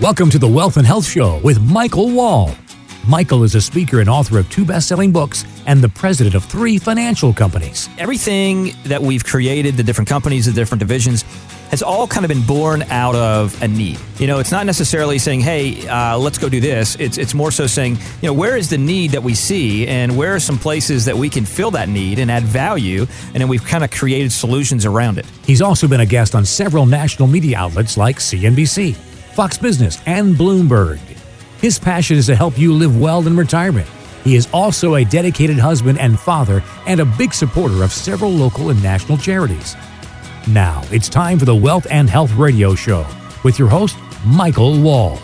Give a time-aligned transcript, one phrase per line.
[0.00, 2.50] Welcome to the Wealth and Health Show with Michael Wall.
[3.06, 6.44] Michael is a speaker and author of two best selling books and the president of
[6.44, 7.88] three financial companies.
[7.96, 11.22] Everything that we've created, the different companies, the different divisions,
[11.70, 14.00] has all kind of been born out of a need.
[14.18, 16.96] You know, it's not necessarily saying, hey, uh, let's go do this.
[16.98, 20.16] It's, it's more so saying, you know, where is the need that we see and
[20.16, 23.06] where are some places that we can fill that need and add value?
[23.26, 25.26] And then we've kind of created solutions around it.
[25.44, 28.96] He's also been a guest on several national media outlets like CNBC,
[29.34, 31.00] Fox Business, and Bloomberg.
[31.60, 33.88] His passion is to help you live well in retirement.
[34.22, 38.70] He is also a dedicated husband and father and a big supporter of several local
[38.70, 39.74] and national charities.
[40.46, 43.04] Now, it's time for the Wealth and Health Radio Show
[43.42, 45.18] with your host, Michael Wall.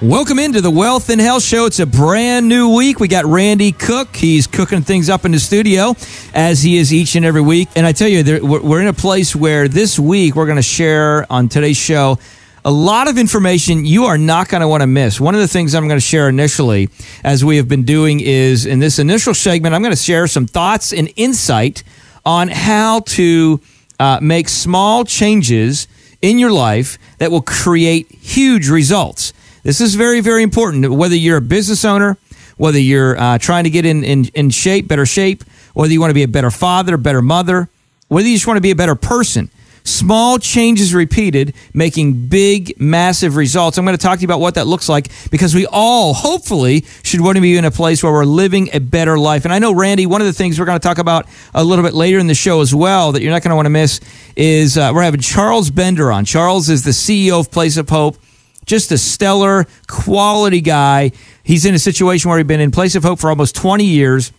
[0.00, 1.66] Welcome into the Wealth and Health Show.
[1.66, 2.98] It's a brand new week.
[2.98, 4.16] We got Randy Cook.
[4.16, 5.94] He's cooking things up in the studio
[6.32, 7.68] as he is each and every week.
[7.76, 11.30] And I tell you, we're in a place where this week we're going to share
[11.30, 12.18] on today's show
[12.64, 15.20] a lot of information you are not going to want to miss.
[15.20, 16.88] One of the things I'm going to share initially,
[17.24, 20.46] as we have been doing, is in this initial segment, I'm going to share some
[20.46, 21.82] thoughts and insight
[22.24, 23.60] on how to
[24.00, 25.88] uh, make small changes
[26.20, 29.32] in your life that will create huge results.
[29.62, 30.90] This is very, very important.
[30.90, 32.16] Whether you're a business owner,
[32.56, 36.10] whether you're uh, trying to get in, in, in shape, better shape, whether you want
[36.10, 37.68] to be a better father, better mother,
[38.08, 39.50] whether you just want to be a better person,
[39.88, 43.78] Small changes repeated, making big, massive results.
[43.78, 46.84] I'm going to talk to you about what that looks like because we all, hopefully,
[47.02, 49.46] should want to be in a place where we're living a better life.
[49.46, 51.82] And I know, Randy, one of the things we're going to talk about a little
[51.82, 53.98] bit later in the show as well that you're not going to want to miss
[54.36, 56.26] is uh, we're having Charles Bender on.
[56.26, 58.18] Charles is the CEO of Place of Hope
[58.66, 61.10] just a stellar quality guy.
[61.42, 64.30] He's in a situation where he's been in Place of Hope for almost 20 years.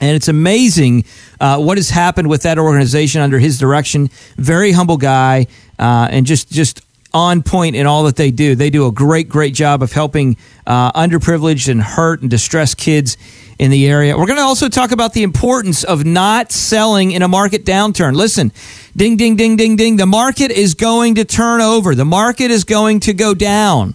[0.00, 1.04] And it's amazing
[1.40, 4.10] uh, what has happened with that organization under his direction.
[4.36, 5.46] Very humble guy,
[5.78, 6.82] uh, and just just
[7.14, 8.56] on point in all that they do.
[8.56, 13.16] They do a great, great job of helping uh, underprivileged and hurt and distressed kids
[13.56, 14.18] in the area.
[14.18, 18.14] We're going to also talk about the importance of not selling in a market downturn.
[18.14, 18.50] Listen,
[18.96, 19.96] ding, ding, ding, ding, ding.
[19.96, 21.94] The market is going to turn over.
[21.94, 23.94] The market is going to go down.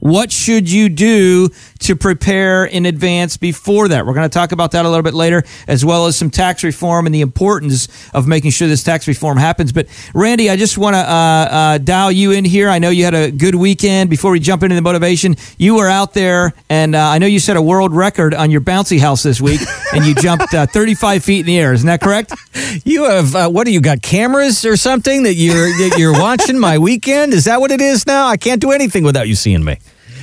[0.00, 1.50] What should you do
[1.80, 4.06] to prepare in advance before that?
[4.06, 6.64] We're going to talk about that a little bit later, as well as some tax
[6.64, 9.72] reform and the importance of making sure this tax reform happens.
[9.72, 12.68] But Randy, I just want to uh, uh, dial you in here.
[12.68, 14.10] I know you had a good weekend.
[14.10, 17.40] Before we jump into the motivation, you were out there, and uh, I know you
[17.40, 19.60] set a world record on your bouncy house this week,
[19.92, 21.72] and you jumped uh, 35 feet in the air.
[21.72, 22.32] Isn't that correct?
[22.84, 23.64] You have uh, what?
[23.64, 27.32] Do you got cameras or something that you're that you're watching my weekend?
[27.32, 28.26] Is that what it is now?
[28.26, 29.78] I can't do anything without you seeing me.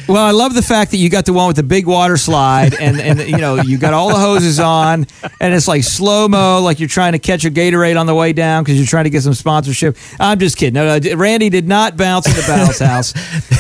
[0.07, 2.75] Well, I love the fact that you got the one with the big water slide,
[2.75, 5.07] and and you know you got all the hoses on,
[5.39, 8.33] and it's like slow mo, like you're trying to catch a Gatorade on the way
[8.33, 9.97] down because you're trying to get some sponsorship.
[10.19, 10.75] I'm just kidding.
[10.75, 13.13] No, no, Randy did not bounce in the bounce house.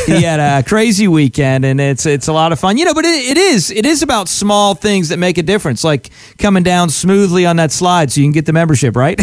[0.05, 2.93] He had a crazy weekend, and it's it's a lot of fun, you know.
[2.93, 6.63] But it, it is it is about small things that make a difference, like coming
[6.63, 9.19] down smoothly on that slide so you can get the membership, right?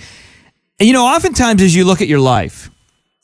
[0.78, 2.70] And, you know, oftentimes as you look at your life,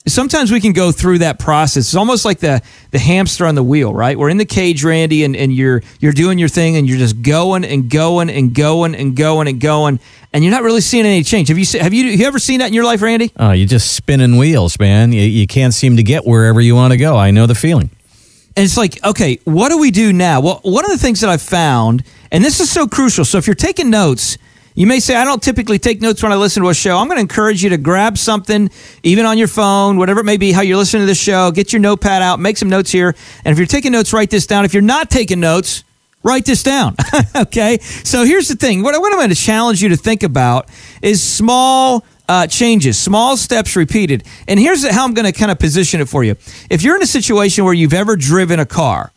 [0.06, 1.87] sometimes we can go through that process.
[1.87, 4.19] It's almost like the the hamster on the wheel, right?
[4.19, 7.22] We're in the cage, Randy, and, and you're you're doing your thing and you're just
[7.22, 10.00] going and going and going and going and going
[10.33, 11.49] and you're not really seeing any change.
[11.49, 13.32] Have you have you, you ever seen that in your life, Randy?
[13.37, 15.12] Oh, you're just spinning wheels, man.
[15.12, 17.17] You, you can't seem to get wherever you want to go.
[17.17, 17.91] I know the feeling.
[18.56, 20.41] And it's like, okay, what do we do now?
[20.41, 23.25] Well, one of the things that I've found, and this is so crucial.
[23.25, 24.38] So if you're taking notes,
[24.75, 26.96] you may say, I don't typically take notes when I listen to a show.
[26.96, 28.70] I'm going to encourage you to grab something,
[29.02, 31.50] even on your phone, whatever it may be, how you're listening to the show.
[31.50, 33.14] Get your notepad out, make some notes here.
[33.44, 34.64] And if you're taking notes, write this down.
[34.64, 35.84] If you're not taking notes,
[36.22, 36.94] write this down.
[37.37, 37.78] okay.
[37.78, 40.69] So here's the thing what, what I'm going to challenge you to think about
[41.02, 44.25] is small uh, changes, small steps repeated.
[44.46, 46.37] And here's how I'm going to kind of position it for you.
[46.70, 49.11] If you're in a situation where you've ever driven a car,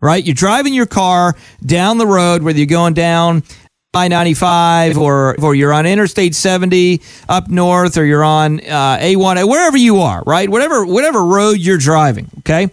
[0.00, 0.22] right?
[0.24, 1.34] You're driving your car
[1.64, 3.42] down the road, whether you're going down
[3.94, 9.48] I 95 or, or you're on Interstate 70 up north or you're on uh, A1,
[9.48, 10.46] wherever you are, right?
[10.46, 12.68] Whatever, whatever road you're driving, okay?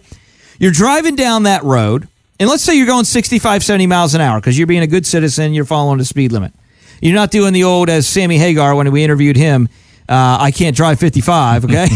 [0.58, 2.06] You're driving down that road,
[2.38, 5.06] and let's say you're going 65, 70 miles an hour because you're being a good
[5.06, 6.52] citizen, you're following the speed limit.
[7.00, 9.70] You're not doing the old, as Sammy Hagar when we interviewed him,
[10.10, 11.86] uh, I can't drive 55, okay?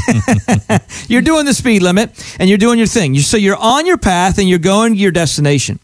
[1.08, 3.19] you're doing the speed limit and you're doing your thing.
[3.19, 5.78] So you're on your path and you're going to your destination.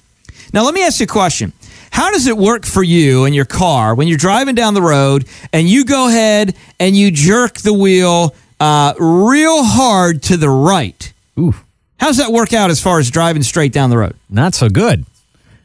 [0.55, 1.53] Now, let me ask you a question.
[1.97, 5.27] How does it work for you in your car when you're driving down the road
[5.51, 11.11] and you go ahead and you jerk the wheel uh, real hard to the right?
[11.39, 11.55] Ooh,
[11.99, 14.15] How's that work out as far as driving straight down the road?
[14.29, 15.07] not so good.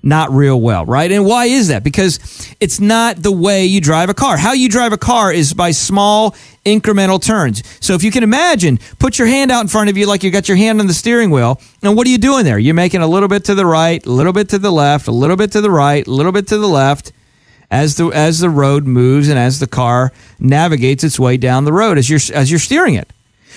[0.03, 1.11] Not real well, right?
[1.11, 1.83] And why is that?
[1.83, 2.19] Because
[2.59, 4.35] it's not the way you drive a car.
[4.35, 7.61] How you drive a car is by small incremental turns.
[7.79, 10.31] So if you can imagine, put your hand out in front of you like you
[10.31, 11.61] got your hand on the steering wheel.
[11.83, 12.57] And what are you doing there?
[12.57, 15.11] You're making a little bit to the right, a little bit to the left, a
[15.11, 17.11] little bit to the right, a little bit to the left
[17.69, 21.71] as the as the road moves and as the car navigates its way down the
[21.71, 23.09] road as you're as you're steering it.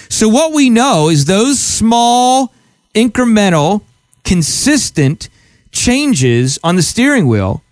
[0.09, 2.53] So what we know is those small
[2.95, 3.83] incremental
[4.23, 5.29] consistent
[5.75, 7.63] changes on the steering wheel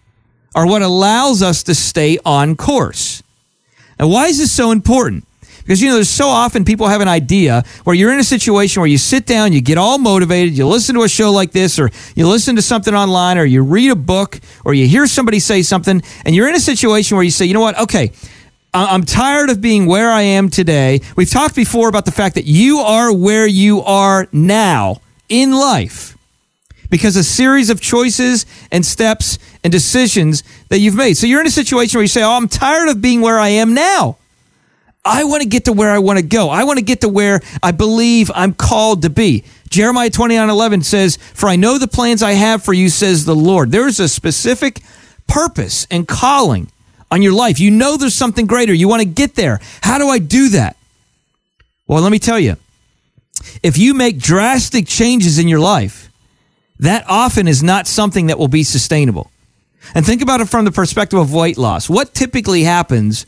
[0.54, 3.22] are what allows us to stay on course.
[3.98, 5.26] Now, why is this so important?
[5.60, 8.80] Because, you know, there's so often people have an idea where you're in a situation
[8.80, 11.78] where you sit down, you get all motivated, you listen to a show like this,
[11.78, 15.38] or you listen to something online, or you read a book, or you hear somebody
[15.38, 18.10] say something, and you're in a situation where you say, you know what, okay,
[18.74, 21.00] I'm tired of being where I am today.
[21.14, 26.16] We've talked before about the fact that you are where you are now in life
[26.92, 31.14] because a series of choices and steps and decisions that you've made.
[31.14, 33.48] So you're in a situation where you say, Oh, I'm tired of being where I
[33.48, 34.18] am now.
[35.02, 36.50] I want to get to where I want to go.
[36.50, 39.42] I want to get to where I believe I'm called to be.
[39.70, 43.34] Jeremiah 29 11 says, For I know the plans I have for you, says the
[43.34, 43.70] Lord.
[43.70, 44.82] There is a specific
[45.26, 46.70] purpose and calling
[47.10, 47.58] on your life.
[47.58, 48.74] You know there's something greater.
[48.74, 49.60] You want to get there.
[49.82, 50.76] How do I do that?
[51.86, 52.58] Well, let me tell you
[53.62, 56.11] if you make drastic changes in your life,
[56.78, 59.30] that often is not something that will be sustainable.
[59.94, 61.88] And think about it from the perspective of weight loss.
[61.88, 63.26] What typically happens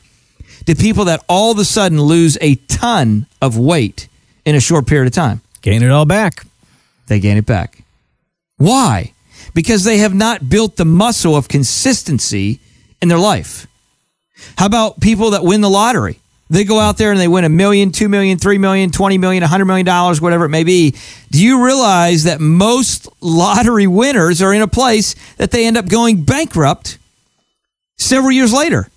[0.67, 4.08] to people that all of a sudden lose a ton of weight
[4.44, 5.41] in a short period of time?
[5.62, 6.46] Gain it all back.
[7.06, 7.82] They gain it back.
[8.56, 9.12] Why?
[9.52, 12.61] Because they have not built the muscle of consistency
[13.02, 13.67] in their life.
[14.56, 16.19] How about people that win the lottery?
[16.54, 19.42] They go out there and they win a million, two million, three million, twenty million,
[19.42, 20.94] a hundred million dollars, whatever it may be.
[21.32, 25.88] Do you realize that most lottery winners are in a place that they end up
[25.88, 26.98] going bankrupt
[27.98, 28.88] several years later?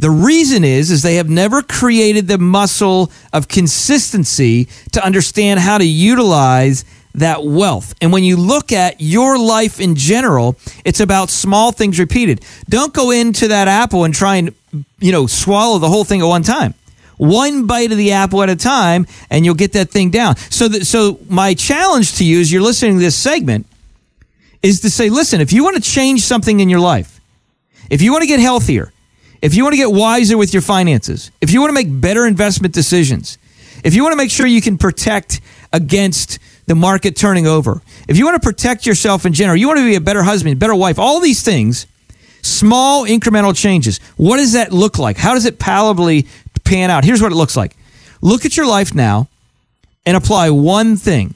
[0.00, 5.78] The reason is is they have never created the muscle of consistency to understand how
[5.78, 6.84] to utilize
[7.14, 7.94] that wealth.
[8.00, 12.44] And when you look at your life in general, it's about small things repeated.
[12.68, 14.54] Don't go into that apple and try and
[14.98, 16.74] you know swallow the whole thing at one time.
[17.16, 20.36] One bite of the apple at a time and you'll get that thing down.
[20.36, 23.66] So that so my challenge to you as you're listening to this segment
[24.62, 27.20] is to say listen, if you want to change something in your life,
[27.90, 28.92] if you want to get healthier,
[29.40, 32.26] if you want to get wiser with your finances, if you want to make better
[32.26, 33.38] investment decisions,
[33.84, 35.40] if you want to make sure you can protect
[35.72, 39.78] against the market turning over, if you want to protect yourself in general, you want
[39.78, 41.86] to be a better husband, better wife, all these things,
[42.42, 43.98] small incremental changes.
[44.16, 45.16] What does that look like?
[45.16, 46.26] How does it palpably
[46.64, 47.04] pan out?
[47.04, 47.76] Here's what it looks like.
[48.20, 49.28] Look at your life now
[50.06, 51.34] and apply one thing.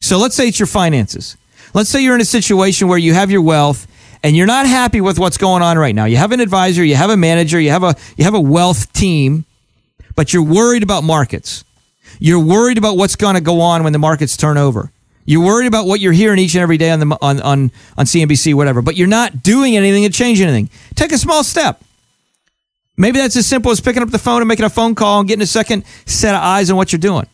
[0.00, 1.36] So let's say it's your finances.
[1.74, 3.86] Let's say you're in a situation where you have your wealth
[4.22, 6.04] and you're not happy with what's going on right now.
[6.04, 8.92] You have an advisor, you have a manager, you have a you have a wealth
[8.92, 9.44] team,
[10.14, 11.64] but you're worried about markets.
[12.18, 14.90] You're worried about what's going to go on when the markets turn over.
[15.24, 18.06] You're worried about what you're hearing each and every day on the on on on
[18.06, 20.70] CNBC whatever, but you're not doing anything to change anything.
[20.94, 21.82] Take a small step.
[22.96, 25.28] Maybe that's as simple as picking up the phone and making a phone call and
[25.28, 27.26] getting a second set of eyes on what you're doing.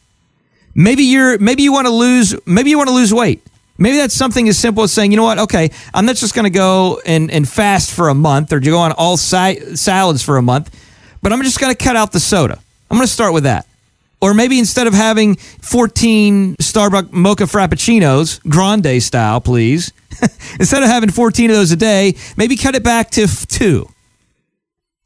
[0.74, 3.46] Maybe you're maybe you want to lose maybe you want to lose weight.
[3.78, 6.44] Maybe that's something as simple as saying, you know what, okay, I'm not just going
[6.44, 10.36] to go and, and fast for a month or go on all si- salads for
[10.36, 10.70] a month,
[11.20, 12.60] but I'm just going to cut out the soda.
[12.90, 13.66] I'm going to start with that.
[14.22, 19.92] Or maybe instead of having 14 Starbucks mocha frappuccinos, grande style, please,
[20.60, 23.88] instead of having 14 of those a day, maybe cut it back to two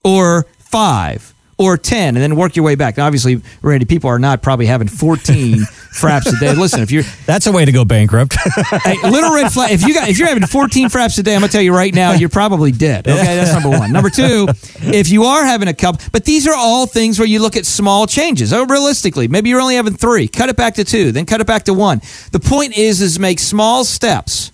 [0.05, 2.99] or five or 10 and then work your way back.
[2.99, 5.55] Now, obviously, Randy, people are not probably having 14
[5.99, 6.55] fraps a day.
[6.55, 8.37] Listen, if you're That's a way to go bankrupt.
[8.85, 9.71] hey, little red flag.
[9.73, 11.95] If you got if you're having 14 fraps a day, I'm gonna tell you right
[11.95, 13.09] now, you're probably dead.
[13.09, 13.91] Okay, that's number one.
[13.93, 14.47] Number two,
[14.83, 17.65] if you are having a cup, but these are all things where you look at
[17.65, 18.53] small changes.
[18.53, 20.29] Oh, realistically, maybe you're only having three.
[20.29, 22.01] Cut it back to two, then cut it back to one.
[22.33, 24.53] The point is, is make small steps.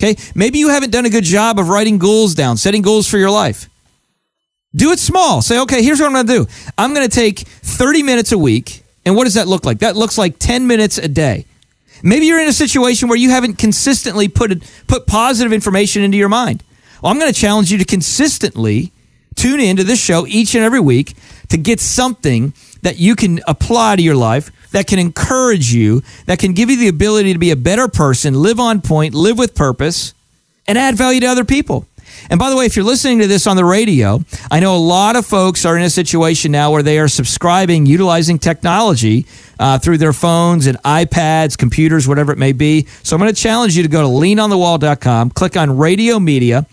[0.00, 3.18] Okay, maybe you haven't done a good job of writing goals down, setting goals for
[3.18, 3.68] your life.
[4.74, 5.42] Do it small.
[5.42, 6.70] Say, okay, here's what I'm going to do.
[6.76, 8.82] I'm going to take 30 minutes a week.
[9.06, 9.80] And what does that look like?
[9.80, 11.46] That looks like 10 minutes a day.
[12.02, 16.28] Maybe you're in a situation where you haven't consistently put put positive information into your
[16.28, 16.62] mind.
[17.02, 18.92] Well, I'm going to challenge you to consistently
[19.36, 21.14] tune into this show each and every week
[21.48, 22.52] to get something
[22.82, 26.76] that you can apply to your life that can encourage you, that can give you
[26.76, 30.14] the ability to be a better person, live on point, live with purpose,
[30.66, 31.86] and add value to other people.
[32.30, 34.78] And by the way, if you're listening to this on the radio, I know a
[34.78, 39.26] lot of folks are in a situation now where they are subscribing, utilizing technology
[39.58, 42.86] uh, through their phones and iPads, computers, whatever it may be.
[43.02, 46.66] So I'm going to challenge you to go to leanonthewall.com, click on radio media,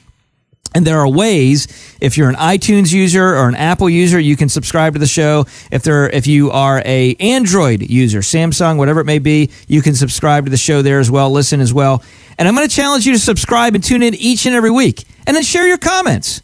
[0.74, 1.68] and there are ways,
[2.00, 5.46] if you're an iTunes user or an Apple user, you can subscribe to the show.
[5.72, 9.96] If there, if you are a Android user, Samsung, whatever it may be, you can
[9.96, 12.04] subscribe to the show there as well, listen as well.
[12.38, 15.04] And I'm going to challenge you to subscribe and tune in each and every week,
[15.28, 16.42] and then share your comments.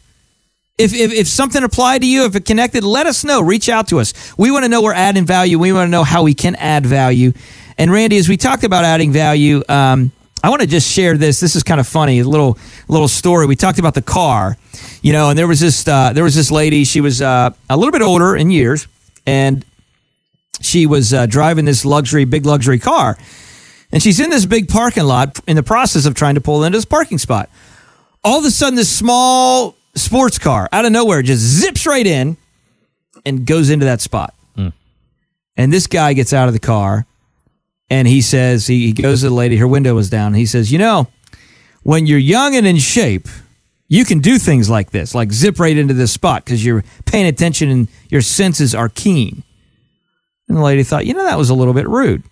[0.76, 3.42] If, if, if something applied to you, if it connected, let us know.
[3.42, 4.14] Reach out to us.
[4.38, 5.58] We want to know we're adding value.
[5.58, 7.32] We want to know how we can add value.
[7.78, 11.40] And Randy, as we talked about adding value, um, I want to just share this.
[11.40, 12.20] This is kind of funny.
[12.20, 13.46] A little little story.
[13.46, 14.56] We talked about the car,
[15.02, 16.84] you know, and there was this uh, there was this lady.
[16.84, 18.86] She was uh, a little bit older in years,
[19.26, 19.64] and
[20.60, 23.18] she was uh, driving this luxury, big luxury car,
[23.90, 26.78] and she's in this big parking lot in the process of trying to pull into
[26.78, 27.50] this parking spot.
[28.22, 32.36] All of a sudden, this small sports car out of nowhere just zips right in
[33.26, 34.34] and goes into that spot.
[34.56, 34.72] Mm.
[35.56, 37.06] And this guy gets out of the car
[37.90, 40.34] and he says, he, goes to the lady, her window was down.
[40.34, 41.08] he says, You know,
[41.82, 43.28] when you're young and in shape,
[43.88, 47.26] you can do things like this, like zip right into this spot because you're paying
[47.26, 49.42] attention and your senses are keen.
[50.48, 52.22] And the lady thought, you know, that was a little bit rude.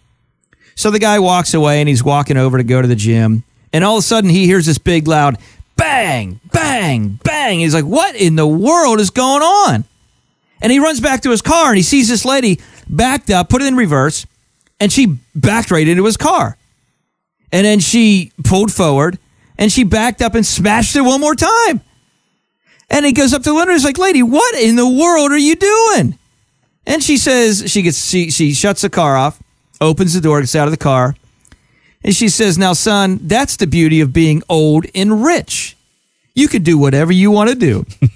[0.75, 3.45] So the guy walks away and he's walking over to go to the gym.
[3.73, 5.39] And all of a sudden he hears this big loud
[5.77, 7.61] bang, bang, bang.
[7.61, 9.85] He's like, what in the world is going on?
[10.61, 13.63] And he runs back to his car and he sees this lady backed up, put
[13.63, 14.27] it in reverse,
[14.81, 16.57] and she backed right into his car.
[17.53, 19.19] And then she pulled forward
[19.59, 21.81] and she backed up and smashed it one more time.
[22.91, 25.33] And he goes up to the window and he's like, Lady, what in the world
[25.33, 26.19] are you doing?
[26.87, 29.43] And she says, she gets, she, she shuts the car off,
[29.81, 31.17] opens the door, gets out of the car.
[32.05, 35.76] And she says, Now, son, that's the beauty of being old and rich
[36.37, 37.85] you could do whatever you want to do.
[37.97, 38.07] so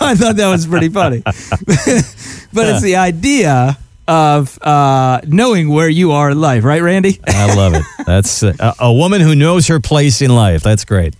[0.00, 1.20] I thought that was pretty funny.
[1.24, 7.18] but it's the idea of uh, knowing where you are in life, right, Randy?
[7.26, 7.82] I love it.
[8.06, 10.62] That's a, a, woman who knows her place in life.
[10.62, 11.16] That's great.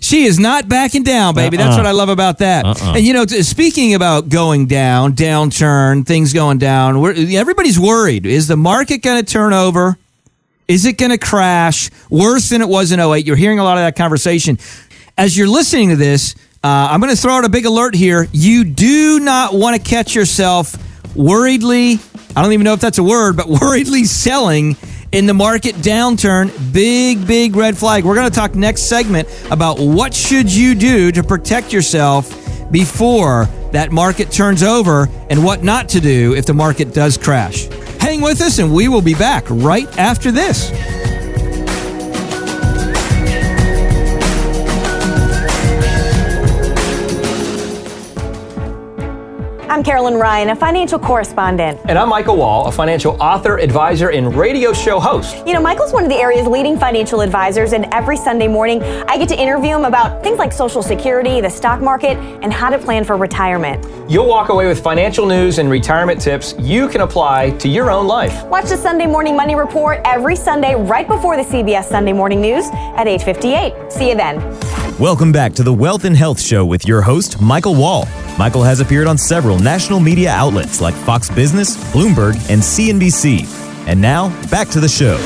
[0.00, 1.56] She is not backing down, baby.
[1.56, 1.64] Uh-uh.
[1.64, 2.64] That's what I love about that.
[2.66, 2.94] Uh-uh.
[2.96, 6.96] And you know, speaking about going down, downturn, things going down,
[7.32, 8.26] everybody's worried.
[8.26, 9.96] Is the market going to turn over?
[10.66, 13.26] Is it going to crash worse than it was in 08?
[13.26, 14.58] You're hearing a lot of that conversation.
[15.18, 18.26] As you're listening to this, uh, I'm going to throw out a big alert here.
[18.32, 20.74] You do not want to catch yourself
[21.14, 21.98] worriedly,
[22.36, 24.76] I don't even know if that's a word, but worriedly selling
[25.12, 26.50] in the market downturn.
[26.72, 28.04] Big, big red flag.
[28.04, 32.30] We're going to talk next segment about what should you do to protect yourself
[32.72, 37.68] before that market turns over and what not to do if the market does crash.
[38.14, 40.70] Hang with us, and we will be back right after this.
[49.74, 51.80] I'm Carolyn Ryan, a financial correspondent.
[51.86, 55.44] And I'm Michael Wall, a financial author, advisor, and radio show host.
[55.44, 59.18] You know, Michael's one of the area's leading financial advisors, and every Sunday morning, I
[59.18, 62.78] get to interview him about things like Social Security, the stock market, and how to
[62.78, 63.84] plan for retirement.
[64.08, 68.06] You'll walk away with financial news and retirement tips you can apply to your own
[68.06, 68.44] life.
[68.44, 72.66] Watch the Sunday Morning Money Report every Sunday right before the CBS Sunday Morning News
[72.94, 73.90] at 8:58.
[73.90, 74.38] See you then.
[75.00, 78.06] Welcome back to the Wealth and Health Show with your host, Michael Wall.
[78.38, 83.44] Michael has appeared on several national media outlets like Fox Business, Bloomberg, and CNBC.
[83.88, 85.16] And now, back to the show.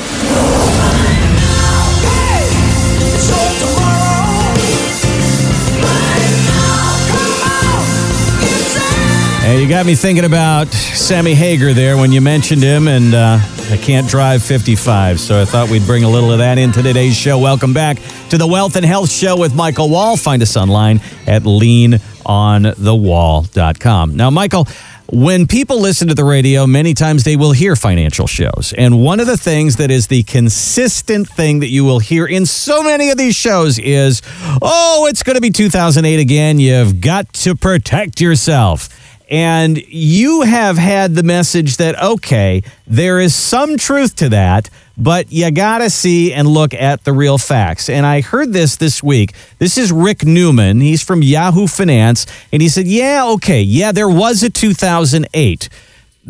[9.42, 13.38] Hey, you got me thinking about Sammy Hagar there when you mentioned him, and uh,
[13.70, 17.14] I can't drive 55, so I thought we'd bring a little of that into today's
[17.14, 17.38] show.
[17.38, 17.98] Welcome back
[18.30, 20.16] to the Wealth and Health Show with Michael Wall.
[20.16, 24.16] Find us online at leanonthewall.com.
[24.16, 24.66] Now, Michael,
[25.12, 28.72] when people listen to the radio, many times they will hear financial shows.
[28.76, 32.46] And one of the things that is the consistent thing that you will hear in
[32.46, 34.22] so many of these shows is,
[34.62, 36.58] oh, it's going to be 2008 again.
[36.58, 38.88] You've got to protect yourself.
[39.28, 45.30] And you have had the message that, okay, there is some truth to that, but
[45.30, 47.90] you got to see and look at the real facts.
[47.90, 49.34] And I heard this this week.
[49.58, 50.80] This is Rick Newman.
[50.80, 52.26] He's from Yahoo Finance.
[52.52, 55.68] And he said, yeah, okay, yeah, there was a 2008.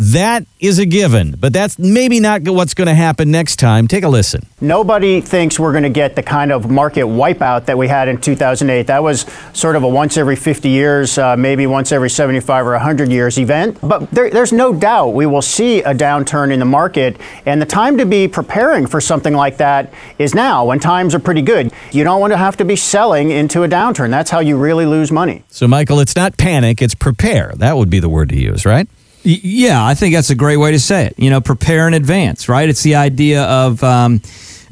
[0.00, 3.88] That is a given, but that's maybe not what's going to happen next time.
[3.88, 4.46] Take a listen.
[4.60, 8.20] Nobody thinks we're going to get the kind of market wipeout that we had in
[8.20, 8.86] 2008.
[8.86, 12.72] That was sort of a once every 50 years, uh, maybe once every 75 or
[12.74, 13.76] 100 years event.
[13.82, 17.66] But there, there's no doubt we will see a downturn in the market, and the
[17.66, 21.72] time to be preparing for something like that is now when times are pretty good.
[21.90, 24.10] You don't want to have to be selling into a downturn.
[24.10, 25.42] That's how you really lose money.
[25.48, 27.52] So, Michael, it's not panic, it's prepare.
[27.56, 28.86] That would be the word to use, right?
[29.22, 31.14] Yeah, I think that's a great way to say it.
[31.18, 32.68] You know, prepare in advance, right?
[32.68, 34.22] It's the idea of, um,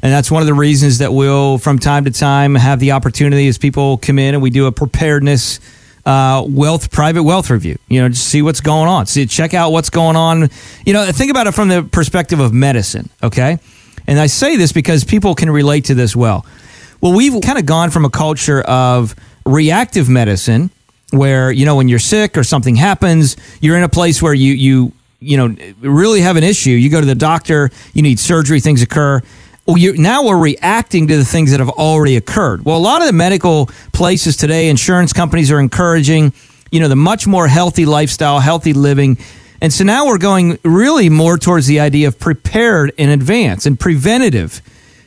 [0.01, 3.47] and that's one of the reasons that we'll, from time to time, have the opportunity
[3.47, 5.59] as people come in and we do a preparedness
[6.05, 7.77] uh, wealth, private wealth review.
[7.89, 9.05] You know, just see what's going on.
[9.07, 10.49] See, check out what's going on.
[10.85, 13.59] You know, think about it from the perspective of medicine, okay?
[14.07, 16.45] And I say this because people can relate to this well.
[17.01, 19.13] Well, we've kind of gone from a culture of
[19.45, 20.71] reactive medicine
[21.11, 24.53] where you know when you're sick or something happens, you're in a place where you
[24.53, 26.71] you you know really have an issue.
[26.71, 29.21] You go to the doctor, you need surgery, things occur.
[29.65, 32.65] Well, you now we're reacting to the things that have already occurred.
[32.65, 36.33] Well, a lot of the medical places today, insurance companies are encouraging
[36.71, 39.17] you know the much more healthy lifestyle, healthy living.
[39.59, 43.79] And so now we're going really more towards the idea of prepared in advance and
[43.79, 44.61] preventative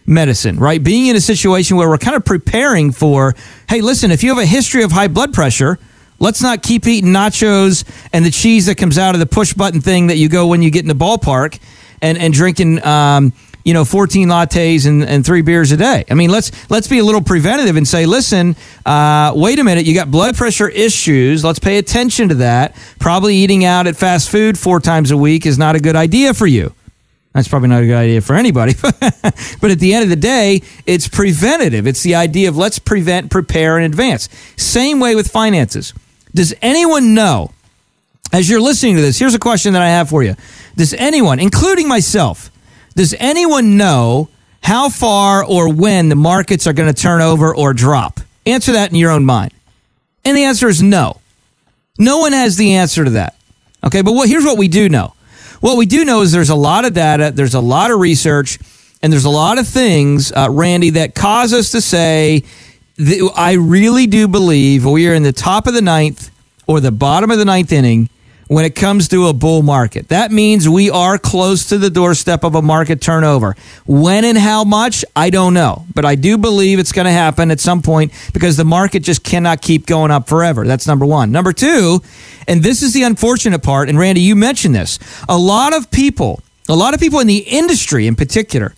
[0.06, 0.82] medicine, right?
[0.82, 3.36] Being in a situation where we're kind of preparing for,
[3.68, 5.78] hey, listen, if you have a history of high blood pressure,
[6.20, 9.80] Let's not keep eating nachos and the cheese that comes out of the push button
[9.80, 11.58] thing that you go when you get in the ballpark
[12.02, 13.32] and, and drinking, um,
[13.64, 16.04] you know, 14 lattes and, and three beers a day.
[16.10, 19.86] I mean, let's let's be a little preventative and say, listen, uh, wait a minute,
[19.86, 21.42] you got blood pressure issues.
[21.42, 22.76] Let's pay attention to that.
[22.98, 26.34] Probably eating out at fast food four times a week is not a good idea
[26.34, 26.74] for you.
[27.32, 28.74] That's probably not a good idea for anybody.
[28.82, 31.86] but at the end of the day, it's preventative.
[31.86, 34.28] It's the idea of let's prevent, prepare in advance.
[34.56, 35.94] Same way with finances.
[36.34, 37.52] Does anyone know,
[38.32, 40.34] as you're listening to this, here's a question that I have for you.
[40.76, 42.50] Does anyone, including myself,
[42.94, 44.28] does anyone know
[44.62, 48.20] how far or when the markets are going to turn over or drop?
[48.46, 49.52] Answer that in your own mind.
[50.24, 51.20] And the answer is no.
[51.98, 53.36] No one has the answer to that.
[53.84, 55.14] Okay, but what, here's what we do know.
[55.60, 58.58] What we do know is there's a lot of data, there's a lot of research,
[59.02, 62.44] and there's a lot of things, uh, Randy, that cause us to say
[63.00, 66.30] the, I really do believe we are in the top of the ninth
[66.66, 68.10] or the bottom of the ninth inning
[68.46, 70.08] when it comes to a bull market.
[70.08, 73.56] That means we are close to the doorstep of a market turnover.
[73.86, 75.86] When and how much, I don't know.
[75.94, 79.24] But I do believe it's going to happen at some point because the market just
[79.24, 80.66] cannot keep going up forever.
[80.66, 81.32] That's number one.
[81.32, 82.02] Number two,
[82.46, 84.98] and this is the unfortunate part, and Randy, you mentioned this.
[85.28, 88.74] A lot of people, a lot of people in the industry in particular,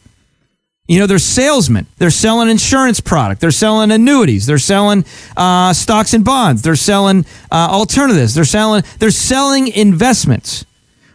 [0.89, 1.87] you know, they're salesmen.
[1.99, 3.41] They're selling insurance product.
[3.41, 4.47] They're selling annuities.
[4.47, 5.05] They're selling
[5.37, 6.63] uh, stocks and bonds.
[6.63, 8.35] They're selling uh, alternatives.
[8.35, 8.83] They're selling.
[8.99, 10.67] They're selling investments.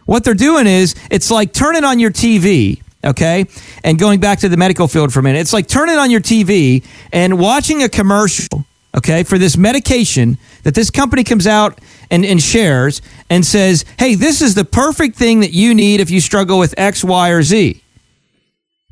[0.06, 3.44] What they're doing is, it's like turning on your TV, okay,
[3.84, 5.40] and going back to the medical field for a minute.
[5.40, 8.64] It's like turning on your TV and watching a commercial,
[8.96, 11.78] okay, for this medication that this company comes out
[12.10, 16.10] and, and shares and says, "Hey, this is the perfect thing that you need if
[16.10, 17.82] you struggle with X, Y, or Z."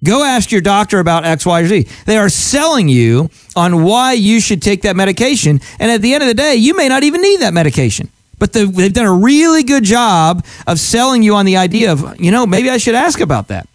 [0.06, 1.86] Go ask your doctor about X, Y, or Z.
[2.04, 5.60] They are selling you on why you should take that medication.
[5.80, 8.08] And at the end of the day, you may not even need that medication.
[8.38, 12.30] But they've done a really good job of selling you on the idea of, you
[12.30, 13.66] know, maybe I should ask about that.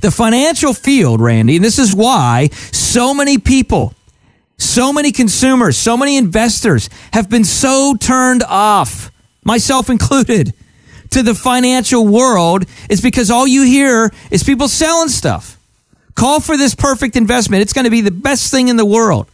[0.00, 3.94] The financial field, Randy, and this is why so many people,
[4.58, 9.10] so many consumers, so many investors have been so turned off,
[9.42, 10.54] myself included
[11.12, 15.58] to the financial world is because all you hear is people selling stuff.
[16.14, 17.62] Call for this perfect investment.
[17.62, 19.28] It's going to be the best thing in the world.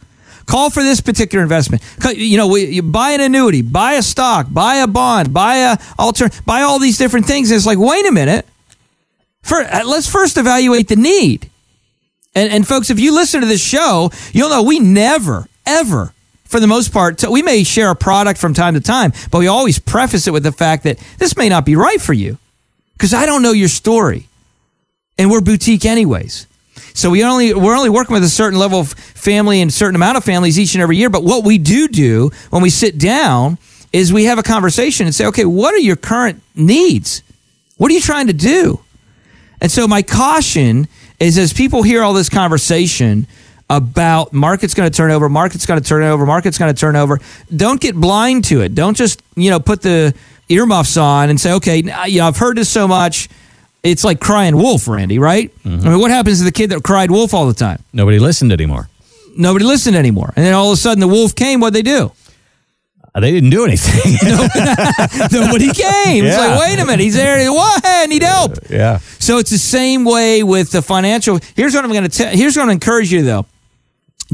[0.45, 1.83] Call for this particular investment.
[2.15, 6.29] You know, you buy an annuity, buy a stock, buy a bond, buy a alter,
[6.45, 7.51] buy all these different things.
[7.51, 8.47] And it's like, wait a minute.
[9.43, 11.49] For, uh, let's first evaluate the need.
[12.33, 16.13] And, and folks, if you listen to this show, you'll know we never, ever
[16.49, 19.45] for the most part, we may share a product from time to time, but we
[19.45, 22.39] always preface it with the fact that this may not be right for you
[22.93, 24.27] because I don't know your story.
[25.19, 26.47] And we're boutique anyways.
[26.95, 30.17] So we only we're only working with a certain level of family and certain amount
[30.17, 31.11] of families each and every year.
[31.11, 33.59] But what we do do when we sit down
[33.93, 37.21] is we have a conversation and say, okay, what are your current needs?
[37.77, 38.79] What are you trying to do?
[39.61, 40.87] And so my caution
[41.19, 43.27] is as people hear all this conversation,
[43.69, 46.95] about market's going to turn over, market's going to turn over, market's going to turn
[46.95, 47.19] over.
[47.55, 48.73] Don't get blind to it.
[48.73, 50.13] Don't just, you know, put the
[50.49, 51.77] earmuffs on and say, okay,
[52.07, 53.29] you know, I've heard this so much.
[53.83, 55.55] It's like crying wolf, Randy, right?
[55.63, 55.87] Mm-hmm.
[55.87, 57.83] I mean, what happens to the kid that cried wolf all the time?
[57.93, 58.89] Nobody listened anymore.
[59.37, 60.33] Nobody listened anymore.
[60.35, 62.11] And then all of a sudden the wolf came, what'd they do?
[63.15, 64.17] Uh, they didn't do anything.
[65.31, 66.25] Nobody came.
[66.25, 66.29] Yeah.
[66.29, 67.51] It's like, wait a minute, he's there.
[67.51, 67.81] What?
[67.85, 68.57] I need help.
[68.69, 68.97] Yeah.
[69.19, 71.39] So it's the same way with the financial.
[71.55, 72.35] Here's what I'm going to tell.
[72.35, 73.45] Here's what I'm going to encourage you though.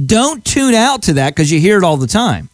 [0.03, 2.49] Don't tune out to that because you hear it all the time.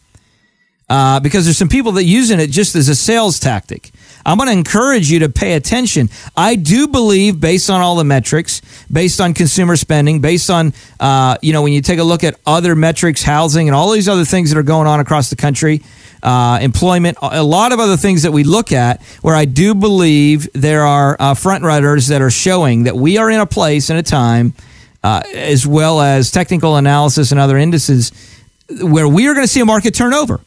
[0.88, 3.90] Uh, because there's some people that using it just as a sales tactic.
[4.26, 6.10] I'm going to encourage you to pay attention.
[6.36, 8.60] I do believe, based on all the metrics,
[8.92, 12.38] based on consumer spending, based on uh, you know when you take a look at
[12.46, 15.82] other metrics, housing, and all these other things that are going on across the country,
[16.22, 20.52] uh, employment, a lot of other things that we look at, where I do believe
[20.52, 23.98] there are uh, front runners that are showing that we are in a place and
[23.98, 24.52] a time
[25.02, 28.12] uh, as well as technical analysis and other indices
[28.80, 30.40] where we are going to see a market turnover.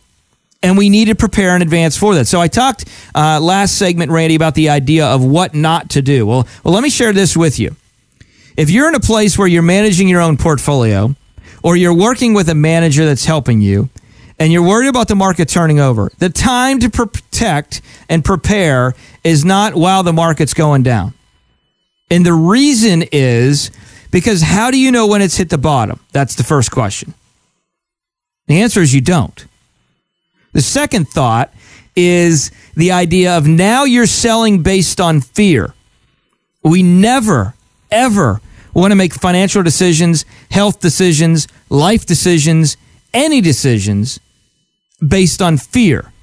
[0.63, 2.25] And we need to prepare in advance for that.
[2.25, 6.25] So I talked uh, last segment, Randy, about the idea of what not to do.
[6.25, 7.75] Well, well, let me share this with you.
[8.57, 11.15] If you're in a place where you're managing your own portfolio,
[11.61, 13.89] or you're working with a manager that's helping you,
[14.39, 19.43] and you're worried about the market turning over, the time to protect and prepare is
[19.43, 21.13] not while the market's going down.
[22.09, 23.71] And the reason is
[24.15, 25.99] because how do you know when it's hit the bottom?
[26.13, 27.13] That's the first question.
[28.47, 29.45] The answer is you don't.
[30.54, 31.54] The second thought
[31.97, 35.73] is the idea of now you're selling based on fear.
[36.63, 37.56] We never,
[37.91, 38.39] ever
[38.73, 42.78] want to make financial decisions, health decisions, life decisions,
[43.13, 44.21] any decisions
[45.06, 46.13] based on fear.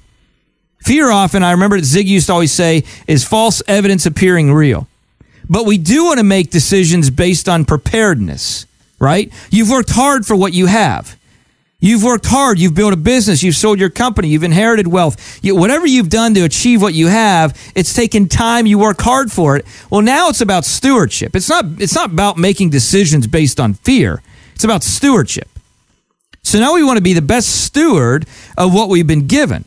[0.81, 4.87] Fear often, I remember Zig used to always say, is false evidence appearing real.
[5.49, 8.65] But we do want to make decisions based on preparedness,
[8.99, 9.31] right?
[9.51, 11.17] You've worked hard for what you have.
[11.83, 12.59] You've worked hard.
[12.59, 13.43] You've built a business.
[13.43, 14.29] You've sold your company.
[14.29, 15.43] You've inherited wealth.
[15.43, 18.65] You, whatever you've done to achieve what you have, it's taken time.
[18.65, 19.65] You work hard for it.
[19.89, 21.35] Well, now it's about stewardship.
[21.35, 24.21] It's not, it's not about making decisions based on fear.
[24.55, 25.49] It's about stewardship.
[26.41, 28.27] So now we want to be the best steward
[28.57, 29.65] of what we've been given.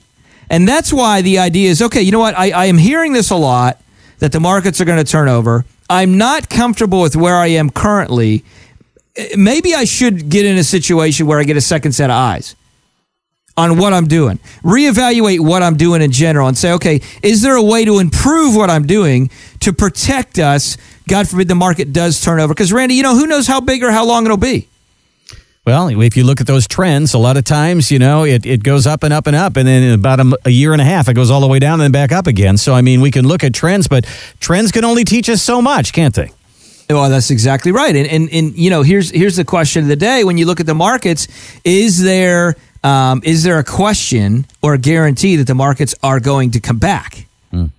[0.48, 2.34] And that's why the idea is okay, you know what?
[2.38, 3.78] I, I am hearing this a lot
[4.18, 5.64] that the markets are going to turn over.
[5.88, 8.44] I'm not comfortable with where I am currently.
[9.36, 12.56] Maybe I should get in a situation where I get a second set of eyes
[13.56, 14.38] on what I'm doing.
[14.62, 18.54] Reevaluate what I'm doing in general and say, okay, is there a way to improve
[18.54, 20.76] what I'm doing to protect us?
[21.08, 22.52] God forbid the market does turn over.
[22.52, 24.68] Because, Randy, you know, who knows how big or how long it'll be?
[25.66, 28.62] Well, if you look at those trends, a lot of times, you know, it, it
[28.62, 29.56] goes up and up and up.
[29.56, 31.58] And then in about a, a, year and a half, it goes all the way
[31.58, 32.56] down and then back up again.
[32.56, 34.06] So, I mean, we can look at trends, but
[34.38, 36.30] trends can only teach us so much, can't they?
[36.88, 37.96] Well, that's exactly right.
[37.96, 40.22] And, and, and you know, here's, here's the question of the day.
[40.22, 41.26] When you look at the markets,
[41.64, 46.52] is there, um, is there a question or a guarantee that the markets are going
[46.52, 47.26] to come back?
[47.52, 47.58] Mm.
[47.62, 47.72] And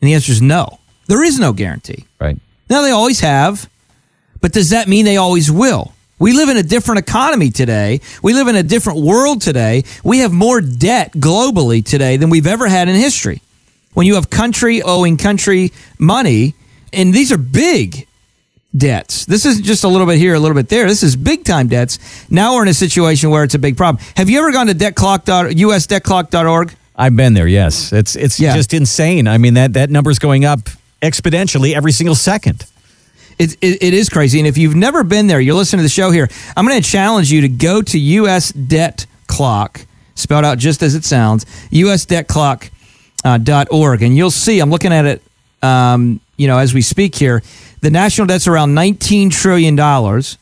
[0.00, 0.78] the answer is no.
[1.08, 2.06] There is no guarantee.
[2.20, 2.38] Right.
[2.70, 3.68] Now, they always have,
[4.40, 5.92] but does that mean they always will?
[6.22, 8.00] We live in a different economy today.
[8.22, 9.82] We live in a different world today.
[10.04, 13.42] We have more debt globally today than we've ever had in history.
[13.94, 16.54] When you have country owing country money,
[16.92, 18.06] and these are big
[18.76, 19.24] debts.
[19.24, 20.86] This isn't just a little bit here, a little bit there.
[20.86, 21.98] This is big time debts.
[22.30, 24.00] Now we're in a situation where it's a big problem.
[24.14, 26.76] Have you ever gone to debtclock.usdebtclock.org?
[26.94, 27.48] I've been there.
[27.48, 28.54] Yes, it's it's yeah.
[28.54, 29.26] just insane.
[29.26, 30.60] I mean that that number's going up
[31.02, 32.64] exponentially every single second.
[33.42, 34.38] It, it, it is crazy.
[34.38, 36.88] And if you've never been there, you're listening to the show here, I'm going to
[36.88, 44.02] challenge you to go to US Debt Clock, spelled out just as it sounds, usdebtclock.org.
[44.02, 45.22] Uh, and you'll see, I'm looking at it,
[45.60, 47.42] um, you know, as we speak here,
[47.80, 49.76] the national debt's around $19 trillion,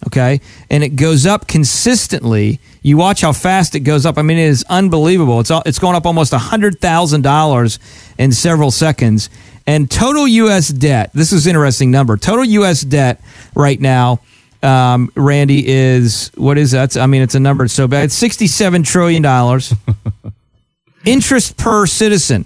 [0.07, 0.43] okay?
[0.69, 2.61] And it goes up consistently.
[2.83, 4.19] You watch how fast it goes up.
[4.19, 5.41] I mean, it is unbelievable.
[5.41, 7.79] It's, all, it's going up almost $100,000
[8.19, 9.31] in several seconds.
[9.66, 10.68] And total U.S.
[10.68, 12.16] debt, this is an interesting number.
[12.16, 12.83] Total U.S.
[12.83, 13.20] debt
[13.55, 14.20] right now,
[14.62, 16.96] um, Randy, is what is that?
[16.96, 18.05] I mean, it's a number it's so bad.
[18.05, 19.25] It's $67 trillion.
[21.05, 22.44] Interest per citizen,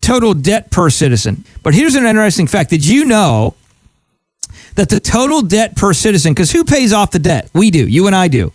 [0.00, 1.44] total debt per citizen.
[1.62, 3.54] But here's an interesting fact Did you know
[4.76, 7.50] that the total debt per citizen, because who pays off the debt?
[7.52, 8.52] We do, you and I do.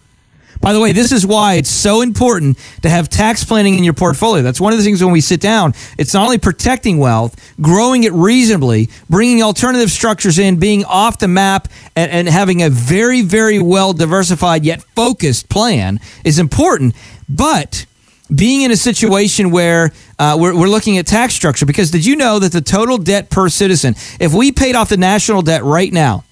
[0.61, 3.93] By the way, this is why it's so important to have tax planning in your
[3.93, 4.41] portfolio.
[4.41, 5.73] That's one of the things when we sit down.
[5.97, 11.27] It's not only protecting wealth, growing it reasonably, bringing alternative structures in, being off the
[11.27, 16.95] map, and, and having a very, very well diversified yet focused plan is important.
[17.29, 17.85] But
[18.33, 22.15] being in a situation where uh, we're, we're looking at tax structure, because did you
[22.15, 25.91] know that the total debt per citizen, if we paid off the national debt right
[25.91, 26.23] now,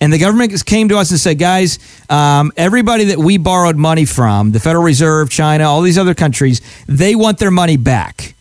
[0.00, 4.04] And the government came to us and said, guys, um, everybody that we borrowed money
[4.04, 8.36] from, the Federal Reserve, China, all these other countries, they want their money back.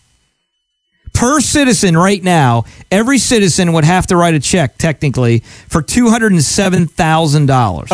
[1.14, 7.88] Per citizen right now, every citizen would have to write a check, technically, for $207,000.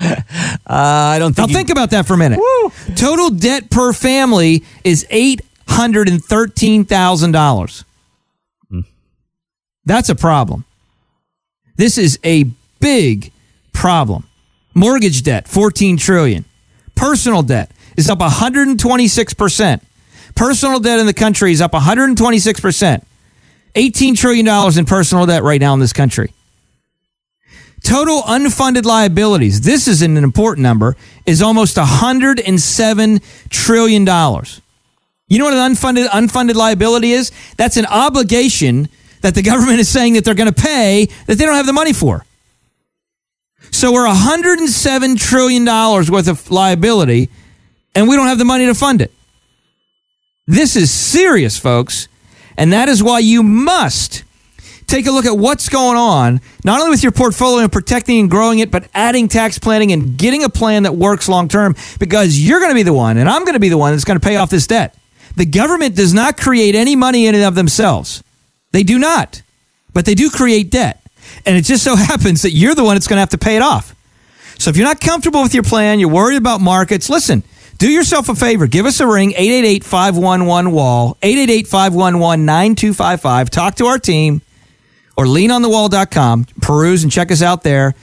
[0.00, 0.14] Uh,
[0.66, 2.38] I don't Now you- think about that for a minute.
[2.96, 7.84] Total debt per family is eight hundred and thirteen thousand dollars.
[9.84, 10.64] That's a problem.
[11.78, 12.44] This is a
[12.80, 13.32] big
[13.72, 14.24] problem.
[14.74, 16.44] Mortgage debt, fourteen trillion.
[16.94, 19.80] Personal debt is up 126%.
[20.34, 23.04] Personal debt in the country is up 126%.
[23.74, 26.32] $18 trillion in personal debt right now in this country.
[27.84, 34.02] Total unfunded liabilities, this is an important number, is almost $107 trillion.
[34.02, 37.30] You know what an unfunded unfunded liability is?
[37.56, 38.88] That's an obligation
[39.22, 41.72] that the government is saying that they're going to pay that they don't have the
[41.72, 42.24] money for.
[43.70, 47.30] So we're $107 trillion worth of liability
[47.94, 49.12] and we don't have the money to fund it.
[50.46, 52.08] This is serious, folks.
[52.56, 54.24] And that is why you must
[54.86, 58.30] take a look at what's going on, not only with your portfolio and protecting and
[58.30, 62.40] growing it, but adding tax planning and getting a plan that works long term because
[62.40, 64.18] you're going to be the one and I'm going to be the one that's going
[64.18, 64.96] to pay off this debt.
[65.36, 68.24] The government does not create any money in and of themselves.
[68.72, 69.42] They do not.
[69.92, 71.02] But they do create debt.
[71.46, 73.56] And it just so happens that you're the one that's going to have to pay
[73.56, 73.94] it off.
[74.58, 77.44] So if you're not comfortable with your plan, you're worried about markets, listen,
[77.78, 78.66] do yourself a favor.
[78.66, 83.50] Give us a ring, 888 511 WALL, 888 511 9255.
[83.50, 84.42] Talk to our team
[85.16, 87.94] or leanonthewall.com, peruse and check us out there,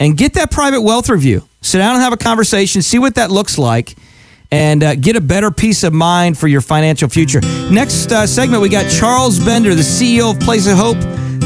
[0.00, 1.44] and get that private wealth review.
[1.62, 3.96] Sit down and have a conversation, see what that looks like,
[4.52, 7.40] and uh, get a better peace of mind for your financial future.
[7.70, 11.00] Next uh, segment, we got Charles Bender, the CEO of Place of Hope,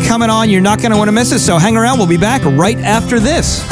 [0.06, 0.50] coming on.
[0.50, 1.98] You're not going to want to miss it, so hang around.
[1.98, 3.64] We'll be back right after this.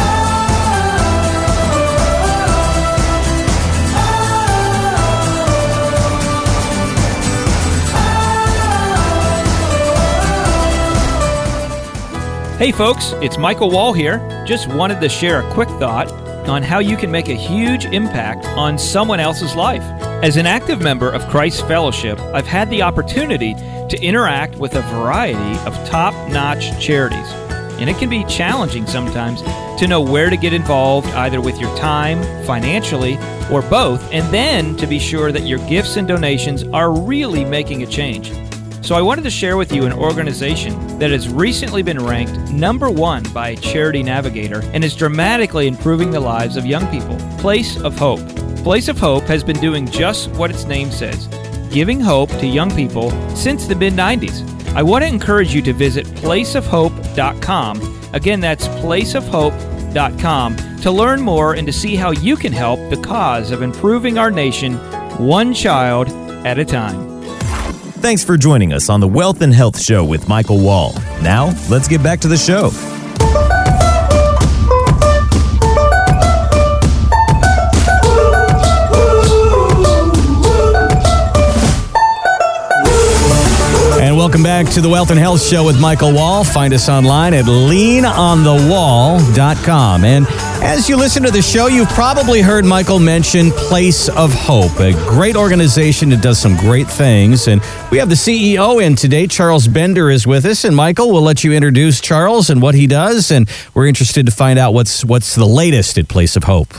[12.58, 14.44] Hey folks, it's Michael Wall here.
[14.46, 18.46] Just wanted to share a quick thought on how you can make a huge impact
[18.56, 19.82] on someone else's life.
[20.22, 24.82] As an active member of Christ Fellowship, I've had the opportunity to interact with a
[24.82, 27.32] variety of top notch charities.
[27.80, 29.42] And it can be challenging sometimes
[29.80, 33.18] to know where to get involved, either with your time, financially,
[33.50, 37.82] or both, and then to be sure that your gifts and donations are really making
[37.82, 38.32] a change.
[38.82, 42.90] So I wanted to share with you an organization that has recently been ranked number
[42.90, 47.16] one by Charity Navigator and is dramatically improving the lives of young people.
[47.38, 48.20] Place of Hope.
[48.64, 51.28] Place of Hope has been doing just what its name says
[51.72, 54.46] giving hope to young people since the mid 90s.
[54.74, 58.00] I want to encourage you to visit placeofhope.com.
[58.12, 63.50] Again, that's placeofhope.com to learn more and to see how you can help the cause
[63.50, 64.74] of improving our nation
[65.18, 66.08] one child
[66.46, 67.11] at a time.
[68.02, 70.92] Thanks for joining us on the Wealth and Health Show with Michael Wall.
[71.22, 72.72] Now, let's get back to the show.
[84.02, 86.42] And welcome back to the Wealth and Health Show with Michael Wall.
[86.42, 90.04] Find us online at leanonthewall.com.
[90.04, 90.26] And
[90.62, 94.92] as you listen to the show, you've probably heard Michael mention Place of Hope, a
[95.08, 97.48] great organization that does some great things.
[97.48, 99.26] And we have the CEO in today.
[99.26, 100.64] Charles Bender is with us.
[100.64, 103.32] And Michael, we'll let you introduce Charles and what he does.
[103.32, 106.72] And we're interested to find out what's what's the latest at Place of Hope.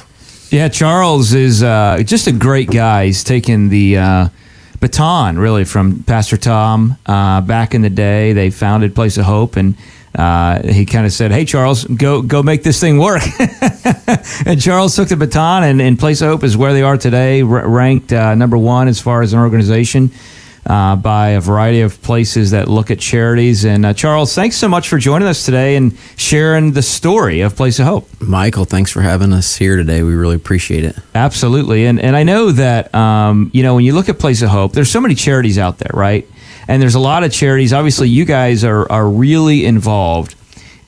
[0.49, 3.07] Yeah, Charles is uh, just a great guy.
[3.07, 4.29] He's taken the uh,
[4.79, 8.33] baton really from Pastor Tom uh, back in the day.
[8.33, 9.75] They founded Place of Hope, and
[10.15, 13.23] uh, he kind of said, "Hey, Charles, go go make this thing work."
[14.45, 17.41] and Charles took the baton, and, and Place of Hope is where they are today,
[17.41, 20.11] r- ranked uh, number one as far as an organization.
[20.65, 23.65] Uh, by a variety of places that look at charities.
[23.65, 27.57] And uh, Charles, thanks so much for joining us today and sharing the story of
[27.57, 28.07] Place of Hope.
[28.21, 30.03] Michael, thanks for having us here today.
[30.03, 30.95] We really appreciate it.
[31.13, 34.51] Absolutely, and and I know that um, you know when you look at Place of
[34.51, 36.25] Hope, there's so many charities out there, right?
[36.69, 37.73] And there's a lot of charities.
[37.73, 40.33] Obviously, you guys are are really involved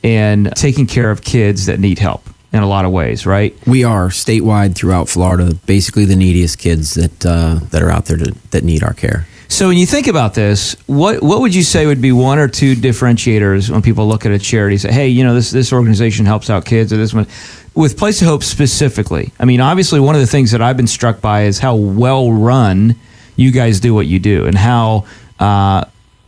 [0.03, 3.55] in taking care of kids that need help in a lot of ways, right?
[3.67, 8.17] We are statewide throughout Florida, basically the neediest kids that uh, that are out there
[8.17, 9.27] to, that need our care.
[9.47, 12.47] So when you think about this, what what would you say would be one or
[12.47, 14.77] two differentiators when people look at a charity?
[14.77, 17.27] Say, hey, you know, this this organization helps out kids, or this one.
[17.73, 20.87] With Place of Hope specifically, I mean, obviously, one of the things that I've been
[20.87, 22.95] struck by is how well run
[23.35, 25.05] you guys do what you do, and how
[25.39, 25.85] uh,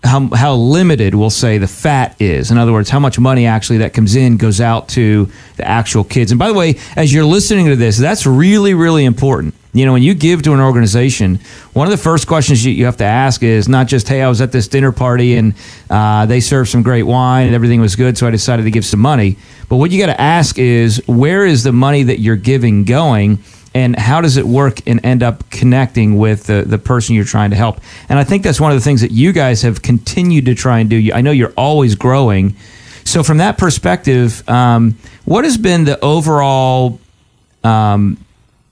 [0.08, 2.50] how how limited we'll say the fat is.
[2.50, 6.04] In other words, how much money actually that comes in goes out to the actual
[6.04, 6.32] kids.
[6.32, 9.54] And by the way, as you're listening to this, that's really really important.
[9.74, 11.39] You know, when you give to an organization,
[11.74, 14.30] one of the first questions you, you have to ask is not just, "Hey, I
[14.30, 15.54] was at this dinner party and
[15.89, 18.86] uh, they served some great wine and everything was good, so I decided to give
[18.86, 19.38] some money."
[19.70, 23.39] But what you got to ask is, where is the money that you're giving going?
[23.77, 27.51] And how does it work and end up connecting with the, the person you're trying
[27.51, 30.45] to help and i think that's one of the things that you guys have continued
[30.45, 32.55] to try and do i know you're always growing
[33.03, 36.99] so from that perspective um, what has been the overall
[37.63, 38.17] um,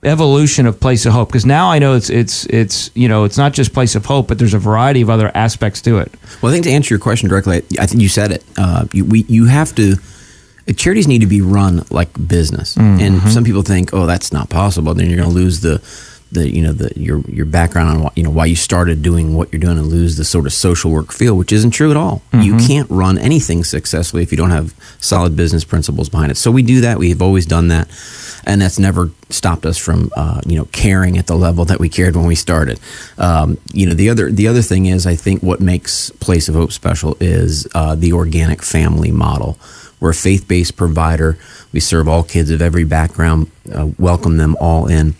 [0.02, 3.38] evolution of place of hope because now i know it's it's it's you know it's
[3.38, 6.50] not just place of hope but there's a variety of other aspects to it Well,
[6.50, 8.44] I think to answer your question directly, I think you said it.
[8.58, 9.96] Uh, you, we, you have to.
[10.74, 14.94] Charities need to be run like business, and some people think, "Oh, that's not possible."
[14.94, 15.80] Then you're going to lose the,
[16.32, 19.34] the you know the your your background on what, you know why you started doing
[19.36, 21.96] what you're doing, and lose the sort of social work feel, which isn't true at
[21.96, 22.20] all.
[22.32, 26.36] You can't run anything successfully if you don't have solid business principles behind it.
[26.36, 26.98] So we do that.
[26.98, 27.88] We've always done that,
[28.44, 31.88] and that's never stopped us from uh, you know caring at the level that we
[31.88, 32.80] cared when we started.
[33.18, 36.56] Um, you know the other the other thing is I think what makes Place of
[36.56, 39.58] Hope special is uh, the organic family model.
[40.00, 41.38] We're a faith based provider.
[41.72, 45.14] We serve all kids of every background, uh, welcome them all in.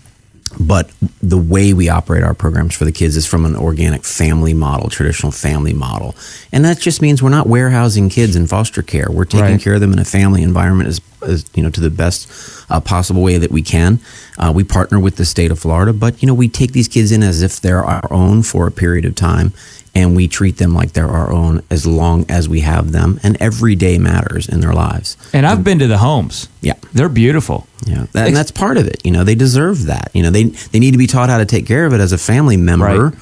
[0.59, 4.55] But the way we operate our programs for the kids is from an organic family
[4.55, 6.15] model, traditional family model.
[6.51, 9.09] And that just means we're not warehousing kids in foster care.
[9.11, 9.61] We're taking Right.
[9.61, 12.27] care of them in a family environment as, as you know, to the best
[12.71, 13.99] uh, possible way that we can.
[14.39, 17.13] Uh, we partner with the state of Florida, but, you know, we take these kids
[17.13, 19.53] in as if they're our own for a period of time.
[19.97, 23.19] And we treat them like they're our own as long as we have them.
[23.23, 25.17] And every day matters in their lives.
[25.33, 26.75] and i've been to the homes Yeah.
[26.93, 28.99] they're beautiful Yeah, that, and that's part of it.
[29.07, 30.11] You know, they deserve that.
[30.13, 32.13] You know, they they need to be taught how to take care of it as
[32.13, 33.09] a family member.
[33.11, 33.15] Right.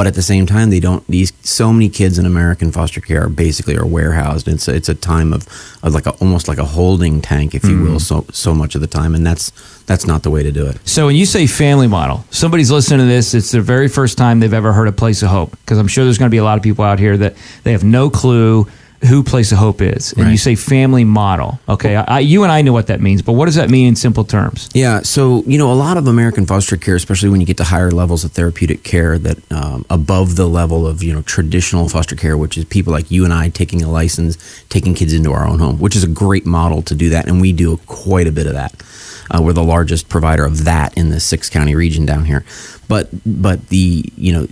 [0.00, 1.06] But at the same time, they don't.
[1.08, 4.48] These so many kids in American foster care are basically are warehoused.
[4.48, 5.46] It's a, it's a time of,
[5.82, 7.82] of like a, almost like a holding tank, if you Mm.
[7.84, 8.00] will.
[8.00, 9.50] So so much of the time, and that's
[9.84, 10.78] that's not the way to do it.
[10.88, 14.40] So when you say family model, somebody's listening to this, it's their very first time
[14.40, 15.50] they've ever heard of Place of Hope.
[15.50, 17.34] Because I'm sure there's going to be a lot of people out here that
[17.64, 18.66] they have no clue
[19.08, 20.12] who Place of Hope is.
[20.12, 21.58] And you say family model.
[21.68, 21.96] Okay.
[21.96, 24.24] I- you and I know what that means, but what does that mean in simple
[24.24, 24.68] terms?
[24.74, 27.64] Yeah, so you know, a lot of American foster care, especially when you get to
[27.64, 32.14] higher levels of therapeutic care, that um, above the level of you know traditional foster
[32.14, 34.36] care, which is people like you and I taking a license,
[34.68, 37.40] taking kids into our own home, which is a great model to do that, and
[37.40, 38.82] we do quite a bit of that.
[39.30, 42.44] Uh, we're the largest provider of that in the six county region down here,
[42.90, 44.48] but but the you know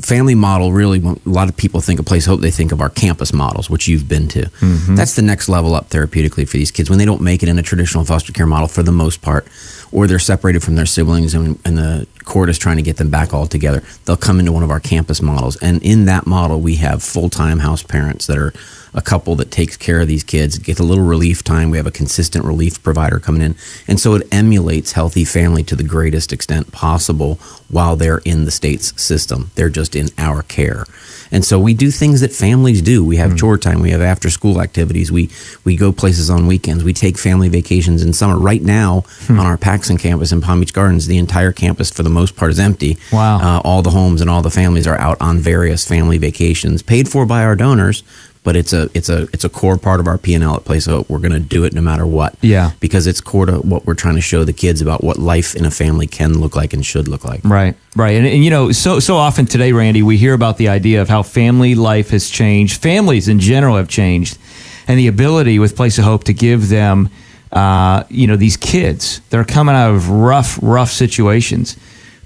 [0.00, 2.88] family model really a lot of people think of place hope they think of our
[2.88, 4.46] campus models which you've been to.
[4.46, 4.94] Mm-hmm.
[4.94, 6.88] That's the next level up therapeutically for these kids.
[6.88, 9.46] When they don't make it in a traditional foster care model for the most part
[9.92, 13.10] or they're separated from their siblings and, and the court is trying to get them
[13.10, 15.56] back all together they'll come into one of our campus models.
[15.56, 18.54] And in that model we have full-time house parents that are
[18.94, 21.70] a couple that takes care of these kids get a little relief time.
[21.70, 23.54] We have a consistent relief provider coming in.
[23.86, 27.36] And so it emulates healthy family to the greatest extent possible
[27.68, 29.50] while they're in the state's system.
[29.54, 30.84] They're just in our care.
[31.30, 33.04] And so we do things that families do.
[33.04, 33.80] We have chore time.
[33.80, 35.12] We have after school activities.
[35.12, 35.28] We
[35.62, 36.82] we go places on weekends.
[36.84, 38.38] We take family vacations in summer.
[38.38, 42.08] Right now on our paxson campus in palm beach gardens the entire campus for the
[42.10, 42.96] most part is empty.
[43.12, 43.38] Wow.
[43.38, 47.08] uh, all the homes and all the families are out on various family vacations paid
[47.08, 48.02] for by our donors
[48.48, 50.94] but it's a it's a it's a core part of our P&L at Place of
[50.94, 51.10] Hope.
[51.10, 52.34] We're going to do it no matter what.
[52.40, 52.70] Yeah.
[52.80, 55.66] Because it's core to what we're trying to show the kids about what life in
[55.66, 57.42] a family can look like and should look like.
[57.44, 60.68] Right, right, and, and you know, so so often today, Randy, we hear about the
[60.68, 62.80] idea of how family life has changed.
[62.80, 64.38] Families in general have changed,
[64.86, 67.10] and the ability with Place of Hope to give them,
[67.52, 71.76] uh, you know, these kids that are coming out of rough, rough situations.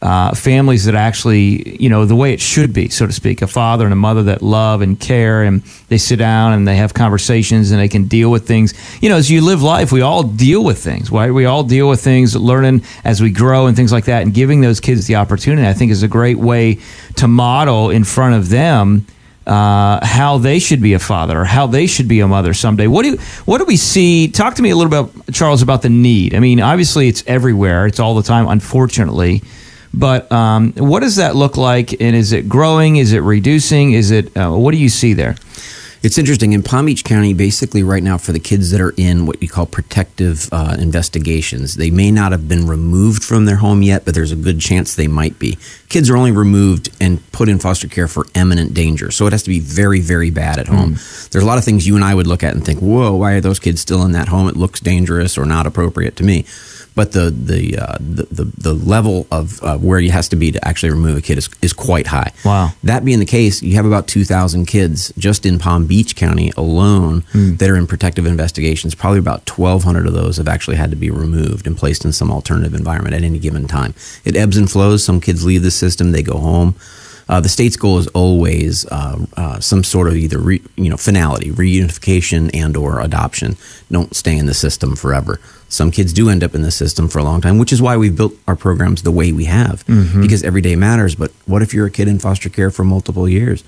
[0.02, 3.46] Uh, families that actually, you know, the way it should be, so to speak, a
[3.46, 6.92] father and a mother that love and care, and they sit down and they have
[6.92, 8.74] conversations and they can deal with things.
[9.00, 11.30] You know, as you live life, we all deal with things, right?
[11.30, 14.60] We all deal with things, learning as we grow and things like that, and giving
[14.60, 16.80] those kids the opportunity, I think, is a great way
[17.18, 19.06] to model in front of them
[19.46, 22.86] uh, how they should be a father or how they should be a mother someday.
[22.86, 24.28] What do what do we see?
[24.28, 26.34] Talk to me a little bit, Charles, about the need.
[26.34, 27.86] I mean, obviously, it's everywhere.
[27.86, 29.42] It's all the time, unfortunately.
[29.94, 31.92] But um, what does that look like?
[32.00, 32.96] And is it growing?
[32.96, 33.92] Is it reducing?
[33.92, 35.36] Is it uh, what do you see there?
[36.02, 37.32] It's interesting in Palm Beach County.
[37.32, 41.76] Basically, right now, for the kids that are in what you call protective uh, investigations,
[41.76, 44.96] they may not have been removed from their home yet, but there's a good chance
[44.96, 45.58] they might be.
[45.88, 49.44] Kids are only removed and put in foster care for imminent danger, so it has
[49.44, 50.94] to be very, very bad at home.
[51.30, 53.34] There's a lot of things you and I would look at and think, "Whoa, why
[53.34, 54.48] are those kids still in that home?
[54.48, 56.44] It looks dangerous or not appropriate to me."
[56.94, 60.52] But the the uh, the, the the level of uh, where he has to be
[60.52, 62.32] to actually remove a kid is, is quite high.
[62.44, 62.70] Wow.
[62.82, 66.52] That being the case, you have about two thousand kids just in Palm Beach County
[66.56, 67.24] alone
[67.56, 68.94] that are in protective investigations.
[68.94, 72.12] Probably about twelve hundred of those have actually had to be removed and placed in
[72.12, 73.94] some alternative environment at any given time.
[74.24, 75.04] It ebbs and flows.
[75.04, 76.74] Some kids leave the system, they go home.
[77.28, 80.96] Uh, the state's goal is always uh, uh, some sort of either re, you know
[80.96, 83.56] finality, reunification, and or adoption.
[83.90, 85.40] Don't stay in the system forever.
[85.68, 87.96] Some kids do end up in the system for a long time, which is why
[87.96, 89.86] we've built our programs the way we have,
[90.20, 91.14] because every day matters.
[91.14, 93.64] But what if you're a kid in foster care for multiple years?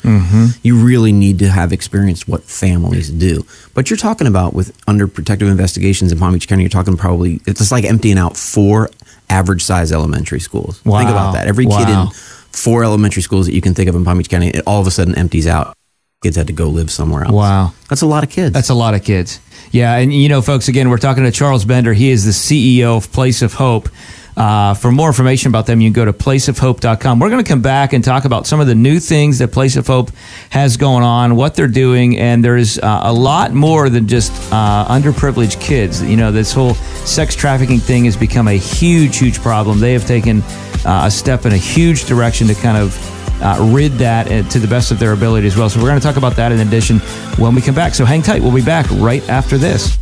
[0.62, 3.46] You really need to have experienced what families do.
[3.72, 7.40] But you're talking about with under protective investigations in Palm Beach County, you're talking probably
[7.46, 8.90] it's just like emptying out four
[9.30, 10.80] average size elementary schools.
[10.80, 11.46] Think about that.
[11.46, 12.08] Every kid in
[12.54, 14.86] four elementary schools that you can think of in Palm Beach County, it all of
[14.86, 15.74] a sudden empties out.
[16.22, 17.34] Kids had to go live somewhere else.
[17.34, 17.74] Wow.
[17.88, 18.52] That's a lot of kids.
[18.52, 19.40] That's a lot of kids.
[19.72, 21.92] Yeah, and you know, folks, again, we're talking to Charles Bender.
[21.92, 23.88] He is the CEO of Place of Hope.
[24.36, 27.18] Uh, for more information about them, you can go to placeofhope.com.
[27.18, 29.76] We're going to come back and talk about some of the new things that Place
[29.76, 30.10] of Hope
[30.50, 34.86] has going on, what they're doing, and there's uh, a lot more than just uh,
[34.88, 36.02] underprivileged kids.
[36.02, 36.74] You know, this whole
[37.04, 39.78] sex trafficking thing has become a huge, huge problem.
[39.78, 40.42] They have taken
[40.84, 44.58] uh, a step in a huge direction to kind of uh, rid that uh, to
[44.58, 45.68] the best of their ability as well.
[45.68, 46.98] So we're going to talk about that in addition
[47.38, 47.94] when we come back.
[47.94, 48.42] So hang tight.
[48.42, 49.98] We'll be back right after this.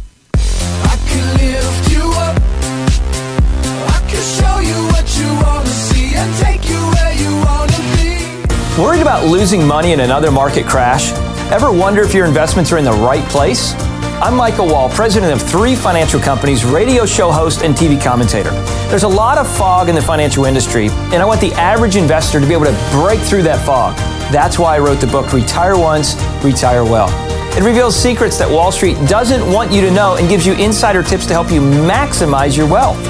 [8.78, 11.12] Worried about losing money in another market crash?
[11.52, 13.74] Ever wonder if your investments are in the right place?
[14.22, 18.50] I'm Michael Wall, president of three financial companies, radio show host, and TV commentator.
[18.88, 22.40] There's a lot of fog in the financial industry, and I want the average investor
[22.40, 23.94] to be able to break through that fog.
[24.32, 27.10] That's why I wrote the book Retire Once, Retire Well.
[27.54, 31.02] It reveals secrets that Wall Street doesn't want you to know and gives you insider
[31.02, 33.04] tips to help you maximize your wealth.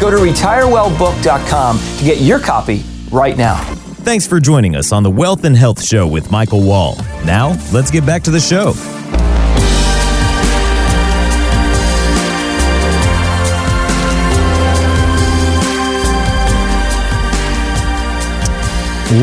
[0.00, 3.77] Go to retirewellbook.com to get your copy right now.
[4.08, 6.96] Thanks for joining us on the Wealth and Health Show with Michael Wall.
[7.26, 8.72] Now, let's get back to the show.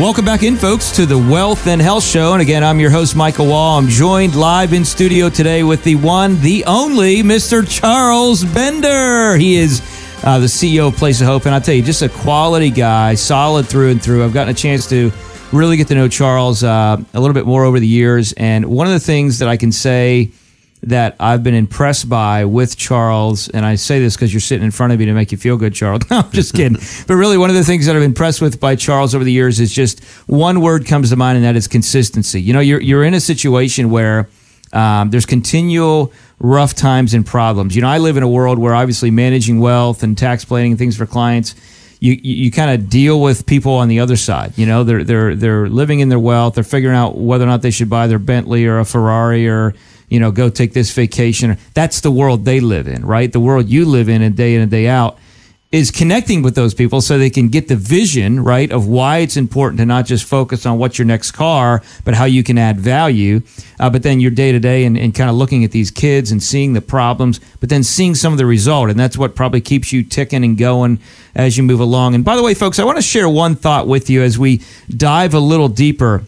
[0.00, 2.34] Welcome back in, folks, to the Wealth and Health Show.
[2.34, 3.78] And again, I'm your host, Michael Wall.
[3.78, 7.68] I'm joined live in studio today with the one, the only Mr.
[7.68, 9.36] Charles Bender.
[9.36, 9.80] He is
[10.26, 11.46] uh, the CEO of Place of Hope.
[11.46, 14.24] And I'll tell you, just a quality guy, solid through and through.
[14.24, 15.12] I've gotten a chance to
[15.52, 18.32] really get to know Charles uh, a little bit more over the years.
[18.32, 20.32] And one of the things that I can say
[20.82, 24.72] that I've been impressed by with Charles, and I say this because you're sitting in
[24.72, 26.02] front of me to make you feel good, Charles.
[26.10, 26.78] No, I'm just kidding.
[27.06, 29.32] but really, one of the things that I've been impressed with by Charles over the
[29.32, 32.42] years is just one word comes to mind, and that is consistency.
[32.42, 34.28] You know, you're you're in a situation where
[34.76, 37.74] um, there's continual rough times and problems.
[37.74, 40.96] You know, I live in a world where obviously managing wealth and tax planning things
[40.96, 41.54] for clients
[42.00, 44.52] you you, you kind of deal with people on the other side.
[44.56, 46.54] You know, they're they're they're living in their wealth.
[46.54, 49.74] They're figuring out whether or not they should buy their Bentley or a Ferrari or
[50.08, 51.56] you know go take this vacation.
[51.74, 53.32] That's the world they live in, right?
[53.32, 55.18] The world you live in, and day in and day out
[55.76, 59.36] is connecting with those people so they can get the vision right of why it's
[59.36, 62.80] important to not just focus on what's your next car but how you can add
[62.80, 63.42] value.
[63.78, 66.42] Uh, but then your day to day and kind of looking at these kids and
[66.42, 68.88] seeing the problems but then seeing some of the result.
[68.88, 70.98] And that's what probably keeps you ticking and going
[71.34, 72.14] as you move along.
[72.14, 74.62] And by the way folks i want to share one thought with you as we
[74.88, 76.24] dive a little deeper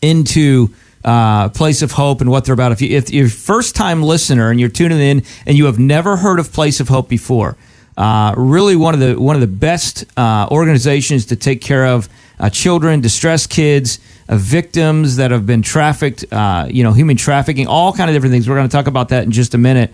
[0.00, 0.70] into
[1.04, 2.72] uh, Place of Hope and what they're about.
[2.72, 5.78] If, you, if you're a first time listener and you're tuning in and you have
[5.78, 7.58] never heard of Place of Hope before,
[7.96, 12.08] uh, really one of the one of the best uh, organizations to take care of
[12.38, 17.66] uh, children, distressed kids, uh, victims that have been trafficked, uh, you know, human trafficking,
[17.66, 18.48] all kind of different things.
[18.48, 19.92] We're going to talk about that in just a minute.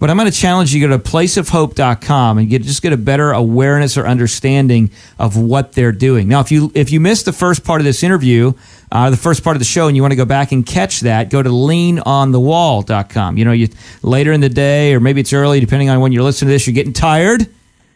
[0.00, 2.96] But I'm going to challenge you to go to placeofhope.com and get just get a
[2.96, 6.26] better awareness or understanding of what they're doing.
[6.26, 8.54] Now, if you if you missed the first part of this interview,
[8.90, 11.00] uh, the first part of the show, and you want to go back and catch
[11.00, 13.36] that, go to leanonthewall.com.
[13.36, 13.68] You know, you
[14.02, 16.66] later in the day, or maybe it's early, depending on when you're listening to this,
[16.66, 17.46] you're getting tired.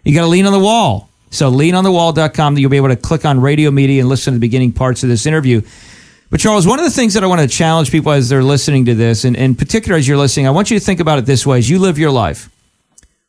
[0.05, 1.09] You got to lean on the wall.
[1.31, 4.73] So leanonthewall.com, you'll be able to click on radio media and listen to the beginning
[4.73, 5.63] parts of this interview.
[6.35, 8.87] But Charles, one of the things that I want to challenge people as they're listening
[8.87, 11.27] to this, and in particular as you're listening, I want you to think about it
[11.27, 12.51] this way: as you live your life,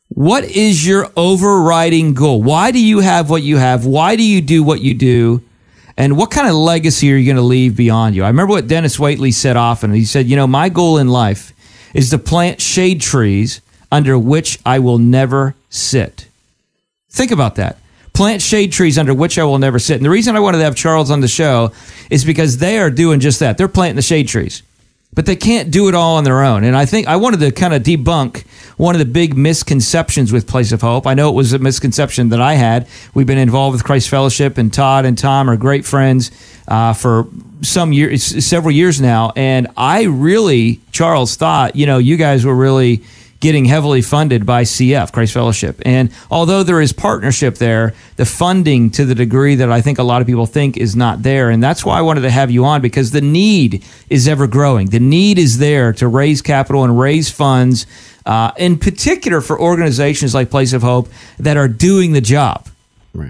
[0.08, 2.42] what is your overriding goal?
[2.42, 3.86] Why do you have what you have?
[3.86, 5.40] Why do you do what you do?
[5.96, 8.24] And what kind of legacy are you going to leave beyond you?
[8.24, 9.94] I remember what Dennis Waitley said often.
[9.94, 11.52] He said, "You know, my goal in life
[11.94, 13.60] is to plant shade trees
[13.92, 16.26] under which I will never sit."
[17.08, 17.78] Think about that
[18.16, 19.96] plant shade trees under which I will never sit.
[19.96, 21.72] And the reason I wanted to have Charles on the show
[22.10, 23.58] is because they are doing just that.
[23.58, 24.62] They're planting the shade trees.
[25.16, 26.62] but they can't do it all on their own.
[26.62, 28.44] And I think I wanted to kind of debunk
[28.76, 31.06] one of the big misconceptions with Place of Hope.
[31.06, 32.86] I know it was a misconception that I had.
[33.14, 36.30] We've been involved with Christ Fellowship, and Todd and Tom are great friends
[36.68, 37.26] uh, for
[37.62, 39.32] some years, several years now.
[39.34, 43.02] And I really, Charles, thought you know you guys were really
[43.40, 45.80] getting heavily funded by CF, Christ Fellowship.
[45.84, 50.02] And although there is partnership there, the funding to the degree that I think a
[50.02, 51.50] lot of people think is not there.
[51.50, 54.88] And that's why I wanted to have you on because the need is ever growing.
[54.88, 57.86] The need is there to raise capital and raise funds,
[58.24, 61.08] uh, in particular for organizations like Place of Hope
[61.38, 62.68] that are doing the job.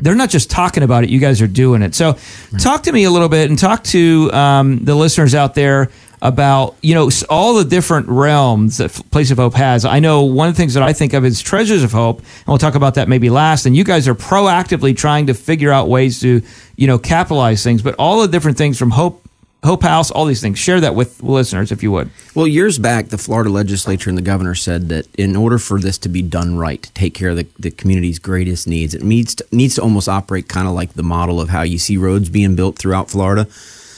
[0.03, 1.95] They're not just talking about it; you guys are doing it.
[1.95, 2.19] So,
[2.59, 5.91] talk to me a little bit, and talk to um, the listeners out there
[6.23, 9.85] about you know all the different realms that Place of Hope has.
[9.85, 12.49] I know one of the things that I think of is Treasures of Hope, and
[12.49, 13.67] we'll talk about that maybe last.
[13.67, 16.43] And you guys are proactively trying to figure out ways to
[16.77, 19.23] you know capitalize things, but all the different things from Hope.
[19.65, 20.61] Hope House, all these things.
[20.61, 22.11] Share that with listeners if you would.
[22.37, 25.99] Well, years back, the Florida legislature and the governor said that in order for this
[25.99, 29.35] to be done right, to take care of the, the community's greatest needs, it needs
[29.37, 32.29] to, needs to almost operate kind of like the model of how you see roads
[32.29, 33.49] being built throughout Florida.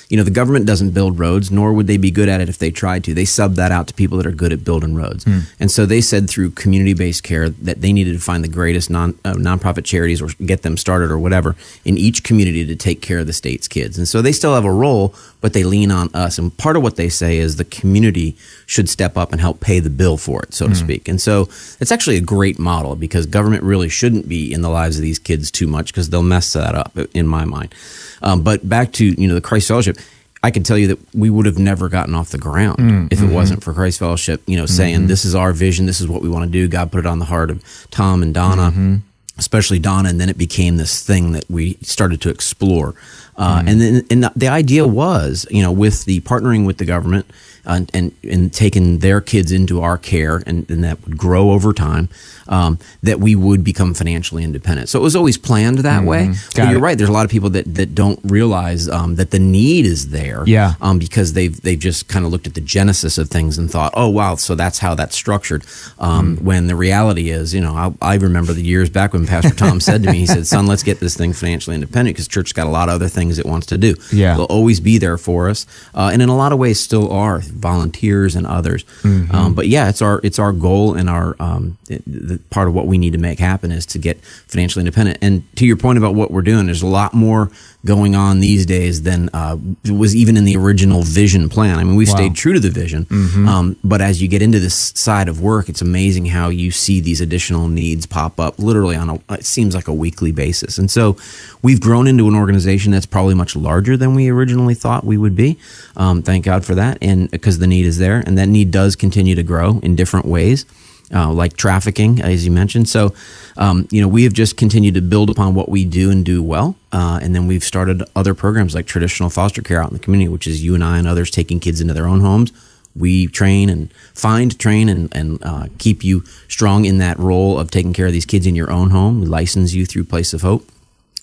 [0.09, 2.59] You know, the government doesn't build roads, nor would they be good at it if
[2.59, 3.15] they tried to.
[3.15, 5.27] They sub that out to people that are good at building roads.
[5.61, 8.89] And so they said through community based care that they needed to find the greatest
[8.89, 13.03] non uh, nonprofit charities or get them started or whatever in each community to take
[13.03, 13.99] care of the state's kids.
[13.99, 16.39] And so they still have a role, but they lean on us.
[16.39, 18.37] And part of what they say is the community
[18.67, 21.09] should step up and help pay the bill for it, so to speak.
[21.09, 21.43] And so
[21.81, 25.19] it's actually a great model because government really shouldn't be in the lives of these
[25.19, 27.75] kids too much because they'll mess that up, in my mind.
[28.23, 29.98] Um, but back to you know the Christ Fellowship.
[30.43, 33.21] I can tell you that we would have never gotten off the ground mm, if
[33.21, 33.35] it mm-hmm.
[33.35, 34.75] wasn't for Christ Fellowship, you know, mm-hmm.
[34.75, 36.69] saying this is our vision, this is what we want to do.
[36.69, 38.97] God put it on the heart of Tom and Donna, mm-hmm.
[39.37, 42.95] especially Donna, and then it became this thing that we started to explore.
[43.37, 43.69] Uh, mm.
[43.69, 47.27] And then and the- the idea was, you know, with the partnering with the government
[47.69, 51.73] uh, and and taking their kids into our care, and, and that would grow over
[51.73, 52.09] time,
[52.49, 54.89] um, that we would become financially independent.
[54.89, 56.29] So it was always planned that way.
[56.29, 56.83] But Got you're it.
[56.83, 56.99] right.
[56.99, 60.43] There's a lot of people that, that don't realize um, that the need is there.
[60.47, 60.75] Yeah.
[60.81, 63.93] Um, because they've they've just kind of looked at the genesis of things and thought,
[63.95, 65.65] oh wow, so that's how that's structured.
[65.99, 66.45] Um, Hmm.
[66.45, 69.79] When the reality is, you know, I, I remember the years back when Pastor Tom
[69.89, 72.67] said to me, he said, "Son, let's get this thing financially independent because church's got
[72.67, 73.95] a lot of other things it wants to do.
[74.13, 74.35] Yeah.
[74.37, 77.41] they'll always be there for us, uh, and in a lot of ways still are
[77.59, 78.85] volunteers and others.
[79.03, 79.35] Mm-hmm.
[79.35, 82.75] Um, but yeah, it's our it's our goal and our um, it- the, part of
[82.75, 85.19] what we need to make happen is to get financially independent.
[85.21, 87.51] And to your point about what we're doing, there's a lot more
[87.87, 89.57] going on these days than uh,
[89.89, 91.79] was even in the original vision plan.
[91.79, 93.49] I mean, we've stayed true to the vision, Mm-hmm.
[93.49, 97.01] um, but as you get into this side of work, it's amazing how you see
[97.01, 100.77] these additional needs pop up literally on a it seems like a weekly basis.
[100.79, 101.17] And so
[101.63, 105.37] we've grown into an organization that's probably much larger than we originally thought we would
[105.37, 105.57] be.
[105.97, 108.97] Um, thank God for that, and because the need is there, and that need does
[108.97, 110.67] continue to grow in different ways
[111.15, 112.89] uh, like trafficking, as you mentioned.
[112.89, 113.15] So,
[113.57, 116.43] um, you know, we have just continued to build upon what we do and do
[116.43, 116.77] well.
[116.93, 120.29] Uh, and then we've started other programs like traditional foster care out in the community,
[120.29, 122.53] which is you and I and others taking kids into their own homes.
[122.97, 127.71] We train and find, train, and, and uh, keep you strong in that role of
[127.71, 129.21] taking care of these kids in your own home.
[129.21, 130.69] We license you through Place of Hope.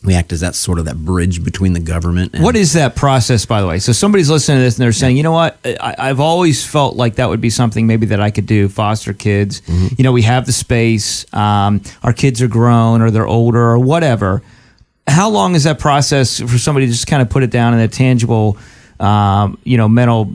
[0.05, 2.95] We act as that sort of that bridge between the government and What is that
[2.95, 3.79] process, by the way?
[3.79, 5.57] So somebody's listening to this and they're saying, you know what?
[5.65, 8.69] I, I've always felt like that would be something maybe that I could do.
[8.69, 9.61] Foster kids.
[9.61, 9.87] Mm-hmm.
[9.97, 11.31] You know, we have the space.
[11.33, 14.41] Um, our kids are grown or they're older or whatever.
[15.07, 17.79] How long is that process for somebody to just kind of put it down in
[17.79, 18.57] a tangible,
[18.99, 20.31] um, you know, mental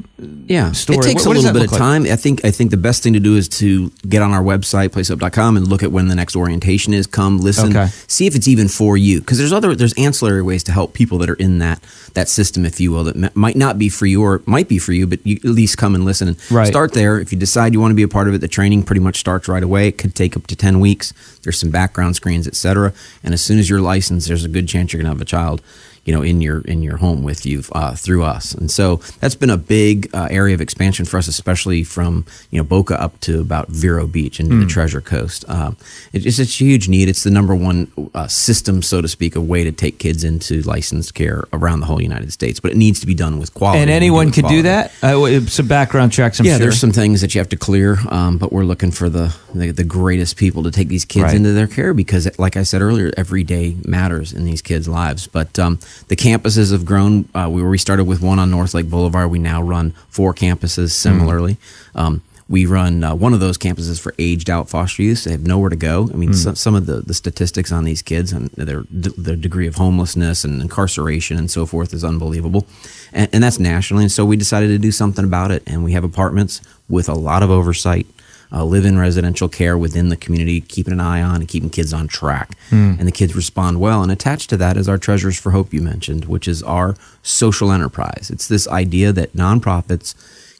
[0.46, 0.98] yeah, story?
[0.98, 1.78] It takes What- a little bit of look like?
[1.80, 2.04] time.
[2.04, 4.90] I think I think the best thing to do is to get on our website
[4.90, 7.06] placeofhope.com and look at when the next orientation is.
[7.06, 7.90] Come listen, Okay.
[8.06, 11.16] see if it's even for you because there's other there's ancillary ways to help people
[11.18, 11.80] that are in that
[12.14, 14.78] that system, if you will, that m- might not be for you or might be
[14.78, 16.66] for you, but you at least come and listen and Right.
[16.66, 17.18] start there.
[17.20, 19.18] If you decide you want to be a part of it, the training pretty much
[19.20, 19.88] starts right away.
[19.88, 21.12] It could take up to ten weeks.
[21.44, 22.92] There's some background screens, etc.
[23.24, 25.62] And as soon as you're licensed, there's a good chance you're gonna have a child
[26.10, 29.36] you know in your in your home with you uh, through us and so that's
[29.36, 33.12] been a big uh, area of expansion for us especially from you know boca up
[33.20, 35.76] to about vero beach into the treasure coast um,
[36.12, 39.40] it- it's a huge need it's the number one uh, system so to speak a
[39.40, 42.98] way to take kids into licensed care around the whole united states but it needs
[42.98, 44.90] to be done with quality and anyone could do that?
[45.00, 46.58] Uh, some background checks, I'm yeah, sure.
[46.66, 49.70] there's some things that you have to clear, um, but we're looking for the, the
[49.70, 51.34] the greatest people to take these kids Right.
[51.36, 55.26] into their care because, like I said earlier, every day matters in these kids' lives.
[55.26, 55.78] But um,
[56.08, 57.28] the campuses have grown.
[57.34, 59.30] Uh, we we started with one on North Lake Boulevard.
[59.30, 61.56] We now run four campuses similarly.
[61.94, 65.22] Um, We run uh, one of those campuses for aged out foster youth.
[65.22, 66.10] They have nowhere to go.
[66.12, 69.68] I mean, so, some of the, the statistics on these kids and their their degree
[69.68, 72.66] of homelessness and incarceration and so forth is unbelievable,
[73.12, 74.02] and, and that's nationally.
[74.02, 75.62] And so we decided to do something about it.
[75.64, 78.06] And we have apartments with a lot of oversight
[78.52, 81.92] uh, live in residential care within the community, keeping an eye on and keeping kids
[81.92, 82.50] on track.
[82.98, 84.02] And the kids respond well.
[84.02, 87.70] And attached to that is our Treasures for Hope you mentioned, which is our social
[87.70, 88.30] enterprise.
[88.32, 90.14] It's this idea that nonprofits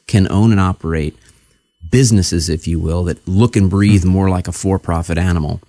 [0.07, 1.15] can own and operate
[1.89, 5.59] businesses, if you will, that look and breathe more like a for profit animal.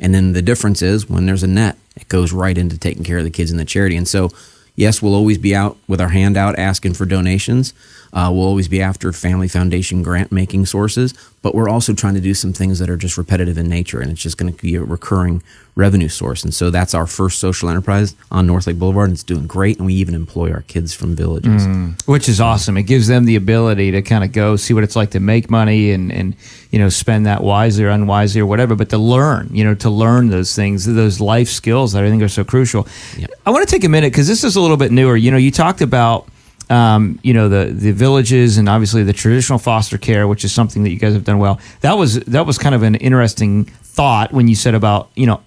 [0.00, 3.18] And then the difference is when there's a net, it goes right into taking care
[3.18, 3.96] of the kids in the charity.
[3.96, 4.30] And so,
[4.76, 7.74] yes, we'll always be out with our hand out asking for donations.
[8.12, 12.20] Uh, we'll always be after Family Foundation grant making sources, but we're also trying to
[12.20, 14.74] do some things that are just repetitive in nature and it's just going to be
[14.74, 15.42] a recurring
[15.76, 16.42] revenue source.
[16.42, 19.76] And so that's our first social enterprise on North Lake Boulevard and it's doing great.
[19.76, 21.64] And we even employ our kids from villages.
[22.06, 22.76] which is awesome.
[22.76, 25.50] It gives them the ability to kind of go see what it's like to make
[25.50, 26.34] money and and
[26.72, 29.90] you know spend that wisely or unwisely or whatever, but to learn, you know, to
[29.90, 32.86] learn those things, those life skills that I think are so crucial.
[33.46, 35.16] I want to take a minute because this is a little bit newer.
[35.16, 36.26] You know, you talked about.
[36.70, 40.82] Um, you know the the villages and obviously the traditional foster care, which is something
[40.82, 41.60] that you guys have done well.
[41.80, 45.42] That was that was kind of an interesting thought when you said about you know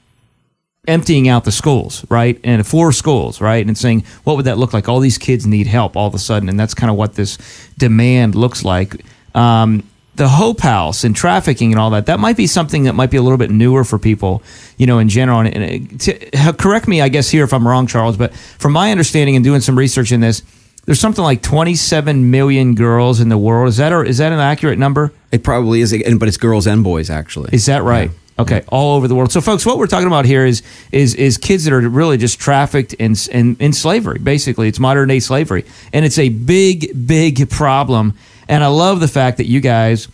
[0.88, 2.40] emptying out the schools, right?
[2.44, 3.66] And four schools, right?
[3.66, 4.90] And saying, what would that look like?
[4.90, 6.50] All these kids need help all of a sudden.
[6.50, 7.38] And that's kind of what this
[7.78, 8.96] demand looks like.
[9.36, 9.84] Um,
[10.16, 13.18] the Hope House and trafficking and all that, that might be something that might be
[13.18, 14.44] a little bit newer for people,
[14.78, 15.40] you know, in general.
[15.40, 18.92] And, and to, correct me, I guess, here if I'm wrong, Charles, but from my
[18.92, 20.44] understanding and doing some research in this,
[20.86, 23.70] there's something like 27 million girls in the world.
[23.70, 25.14] Is that, or is that an accurate number?
[25.32, 27.50] It probably is, but it's girls and boys actually.
[27.54, 28.12] Is that right?
[28.40, 29.32] Okay, all over the world.
[29.32, 32.40] So, folks, what we're talking about here is is is kids that are really just
[32.40, 34.18] trafficked in in, in slavery.
[34.18, 35.64] Basically, it's modern day slavery,
[35.94, 38.18] and it's a big, big problem.
[38.48, 40.08] And I love the fact that you guys,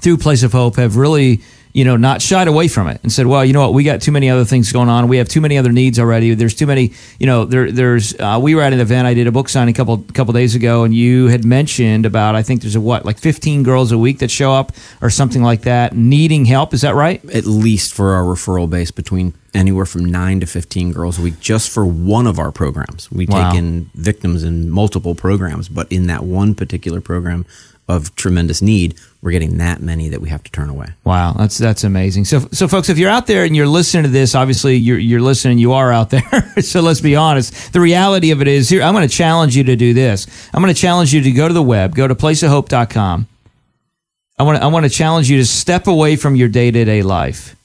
[0.00, 1.42] through Place of Hope, have really
[1.72, 4.02] you know not shied away from it and said, well, you know what, we got
[4.02, 5.08] too many other things going on.
[5.08, 6.34] We have too many other needs already.
[6.34, 6.92] There's too many.
[7.18, 8.14] You know, there there's.
[8.18, 9.06] Uh, we were at an event.
[9.06, 12.34] I did a book signing a couple couple days ago, and you had mentioned about
[12.34, 15.42] I think there's a what like 15 girls a week that show up or something
[15.42, 16.74] like that needing help.
[16.74, 17.24] Is that right?
[17.34, 21.38] at least for our referral base between anywhere from 9 to 15 girls a week
[21.38, 23.50] just for one of our programs we Wow.
[23.50, 27.44] take in victims in multiple programs but in that one particular program
[27.88, 31.58] of tremendous need we're getting that many that we have to turn away Wow, that's
[31.58, 32.24] that's amazing.
[32.24, 35.20] So, so folks, if you're out there and you're listening to this, obviously you're you're
[35.20, 35.58] listening.
[35.58, 36.22] You are out there.
[36.60, 37.72] so let's be honest.
[37.72, 40.26] The reality of it is, here I'm going to challenge you to do this.
[40.54, 43.26] I'm going to challenge you to go to the web, go to placeofhope.com.
[44.38, 46.84] I want to, I want to challenge you to step away from your day to
[46.84, 47.56] day life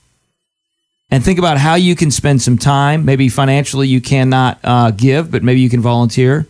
[1.09, 3.05] and think about how you can spend some time.
[3.05, 6.47] Maybe financially you cannot uh, give, but maybe you can volunteer.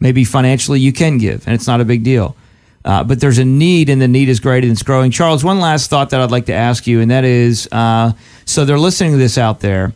[0.00, 2.34] Maybe financially you can give, and it's not a big deal.
[2.84, 5.10] Uh, but there's a need, and the need is great and it's growing.
[5.10, 8.12] Charles, one last thought that I'd like to ask you, and that is uh,
[8.46, 9.92] so they're listening to this out there.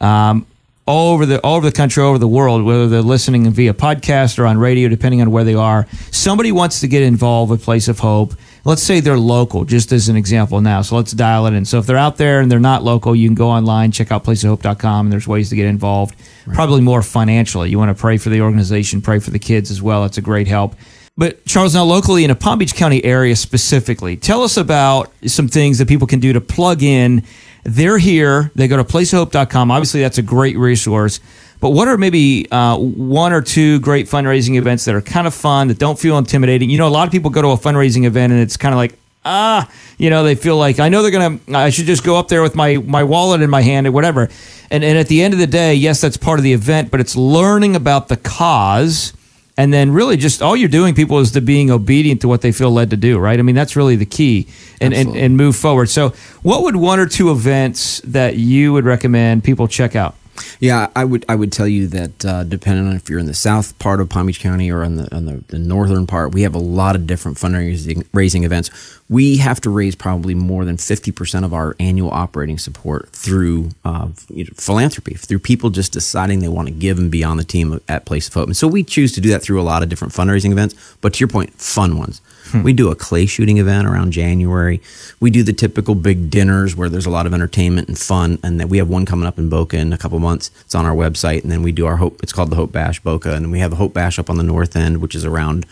[0.00, 0.46] Um,
[0.88, 3.74] all over the all over the country, all over the world, whether they're listening via
[3.74, 5.86] podcast or on radio, depending on where they are.
[6.10, 8.34] Somebody wants to get involved with Place of Hope.
[8.64, 10.80] Let's say they're local, just as an example now.
[10.82, 11.64] So let's dial it in.
[11.64, 14.24] So if they're out there and they're not local, you can go online, check out
[14.24, 16.16] placeofhope.com, and there's ways to get involved.
[16.54, 17.68] Probably more financially.
[17.70, 20.04] You want to pray for the organization, pray for the kids as well.
[20.04, 20.74] It's a great help.
[21.18, 25.48] But Charles, now locally in a Palm Beach County area specifically, tell us about some
[25.48, 27.24] things that people can do to plug in.
[27.64, 28.52] They're here.
[28.54, 29.72] They go to placeofhope.com.
[29.72, 31.18] Obviously, that's a great resource.
[31.60, 35.34] But what are maybe uh, one or two great fundraising events that are kind of
[35.34, 36.70] fun, that don't feel intimidating?
[36.70, 38.76] You know, a lot of people go to a fundraising event and it's kind of
[38.76, 41.40] like, ah, you know, they feel like I know they're gonna.
[41.52, 44.28] I should just go up there with my my wallet in my hand or whatever.
[44.70, 47.00] And and at the end of the day, yes, that's part of the event, but
[47.00, 49.14] it's learning about the cause
[49.58, 52.52] and then really just all you're doing people is to being obedient to what they
[52.52, 53.38] feel led to do right?
[53.38, 54.46] I mean that's really the key
[54.80, 55.90] and, and, and move forward.
[55.90, 56.10] So
[56.42, 60.14] what would one or two events that you would recommend people check out
[60.60, 63.34] Yeah, I would I would tell you that uh, depending on if you're in the
[63.34, 66.42] south part of Palm Beach County or on the on the, the northern part, we
[66.42, 68.70] have a lot of different fundraising raising events.
[69.08, 73.70] We have to raise probably more than fifty percent of our annual operating support through
[73.84, 77.36] uh, you know, philanthropy, through people just deciding they want to give and be on
[77.36, 78.46] the team at Place of Hope.
[78.46, 80.74] And so we choose to do that through a lot of different fundraising events.
[81.00, 82.20] But to your point, fun ones.
[82.54, 84.80] We do a clay shooting event around January.
[85.20, 88.38] We do the typical big dinners where there's a lot of entertainment and fun.
[88.42, 90.50] And we have one coming up in Boca in a couple months.
[90.62, 91.42] It's on our website.
[91.42, 93.34] And then we do our Hope, it's called the Hope Bash Boca.
[93.34, 95.66] And we have the Hope Bash up on the north end, which is around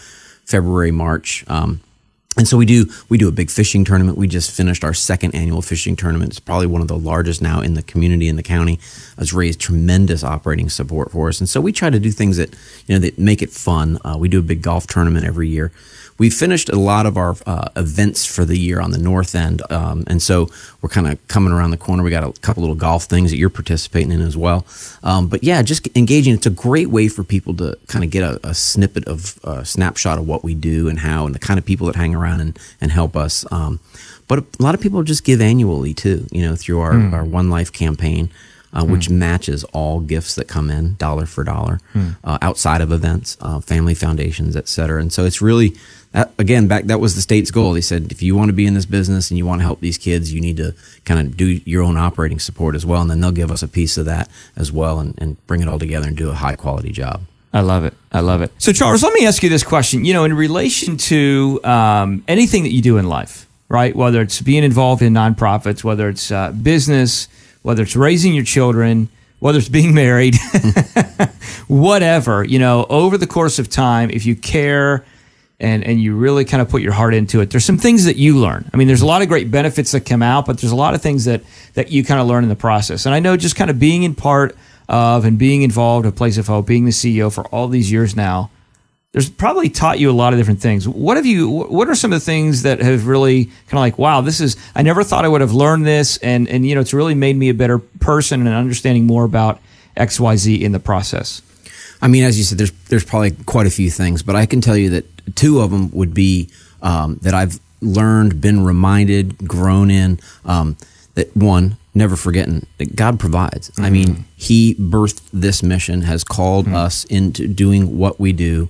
[0.45, 1.45] February, March.
[1.49, 1.81] Um,
[2.37, 4.19] And so we do we do a big fishing tournament.
[4.19, 6.33] We just finished our second annual fishing tournament.
[6.33, 8.79] It's probably one of the largest now in the community in the county.
[9.19, 12.55] Has raised tremendous operating support for us, and so we try to do things that
[12.87, 13.99] you know that make it fun.
[14.05, 15.73] Uh, we do a big golf tournament every year.
[16.19, 19.61] We finished a lot of our uh, events for the year on the north end,
[19.71, 20.49] um, and so
[20.81, 22.03] we're kind of coming around the corner.
[22.03, 24.67] We got a couple little golf things that you're participating in as well.
[25.03, 26.35] Um, but yeah, just engaging.
[26.35, 29.65] It's a great way for people to kind of get a, a snippet of a
[29.65, 32.26] snapshot of what we do and how, and the kind of people that hang around
[32.41, 33.45] and, and help us.
[33.53, 33.79] Um,
[34.29, 37.15] but a lot of people just give annually too, you know, through our, Hmm.
[37.15, 38.31] our One Life campaign.
[38.73, 42.09] Uh, which matches all gifts that come in dollar for dollar Hmm.
[42.23, 45.01] uh, outside of events, uh, family foundations, et cetera.
[45.01, 45.75] And so it's really,
[46.13, 47.73] that, again, back that was the state's goal.
[47.73, 49.81] They said if you want to be in this business and you want to help
[49.81, 50.75] these kids, you need to
[51.07, 53.69] kind of do your own operating support as well, and then they'll give us a
[53.69, 56.57] piece of that as well, and, and bring it all together and do a high
[56.57, 57.23] quality job.
[57.53, 57.95] I love it.
[58.13, 58.53] I love it.
[58.59, 60.05] So, Charles, let me ask you this question.
[60.05, 63.95] You know, in relation to um, anything that you do in life, right?
[63.95, 67.29] Whether it's being involved in nonprofits, whether it's uh, business,
[67.63, 70.37] whether it's raising your children, whether it's being married,
[71.67, 75.05] whatever, you know, over the course of time, if you care
[75.59, 78.17] and, and you really kind of put your heart into it, there's some things that
[78.17, 78.71] you learn.
[78.73, 80.95] I mean, there's a lot of great benefits that come out, but there's a lot
[80.95, 81.43] of things that,
[81.75, 83.07] that you kind of learn in the process.
[83.07, 84.57] And I know just kind of being in part
[84.89, 88.15] of and being involved at Place of Hope, being the CEO for all these years
[88.15, 88.51] now,
[89.13, 90.87] there's probably taught you a lot of different things.
[90.87, 91.49] What have you?
[91.49, 94.57] What are some of the things that have really kind of like, wow, this is
[94.75, 97.37] I never thought I would have learned this, and and you know, it's really made
[97.37, 99.61] me a better person and understanding more about
[99.97, 101.41] X Y Z in the process.
[102.03, 104.61] I mean, as you said, there's there's probably quite a few things, but I can
[104.61, 106.51] tell you that two of them would be
[106.83, 110.21] um, that I've learned, been reminded, grown in.
[110.45, 110.77] Um,
[111.15, 113.73] that one, never forgetting that God provides.
[113.79, 118.69] I mean, He birthed this mission, has called us into doing what we do.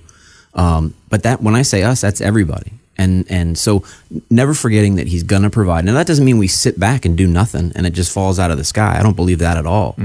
[0.53, 2.71] Um, but that when I say us, that's everybody.
[2.97, 3.83] And and so
[4.29, 5.85] never forgetting that he's gonna provide.
[5.85, 8.49] Now that doesn't mean we sit back and do nothing and it just falls out
[8.51, 8.97] of the sky.
[8.99, 9.95] I don't believe that at all.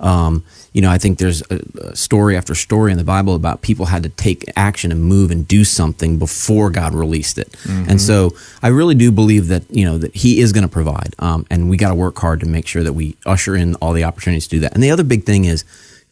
[0.00, 3.62] Um, you know, I think there's a, a story after story in the Bible about
[3.62, 7.56] people had to take action and move and do something before God released it.
[7.90, 11.14] And so I really do believe that you know that He is going to provide,
[11.18, 13.92] um, and we got to work hard to make sure that we usher in all
[13.94, 14.74] the opportunities to do that.
[14.74, 15.64] And the other big thing is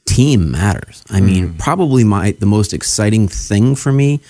[0.07, 1.05] team matters.
[1.11, 4.21] I mean, probably my the most exciting thing for me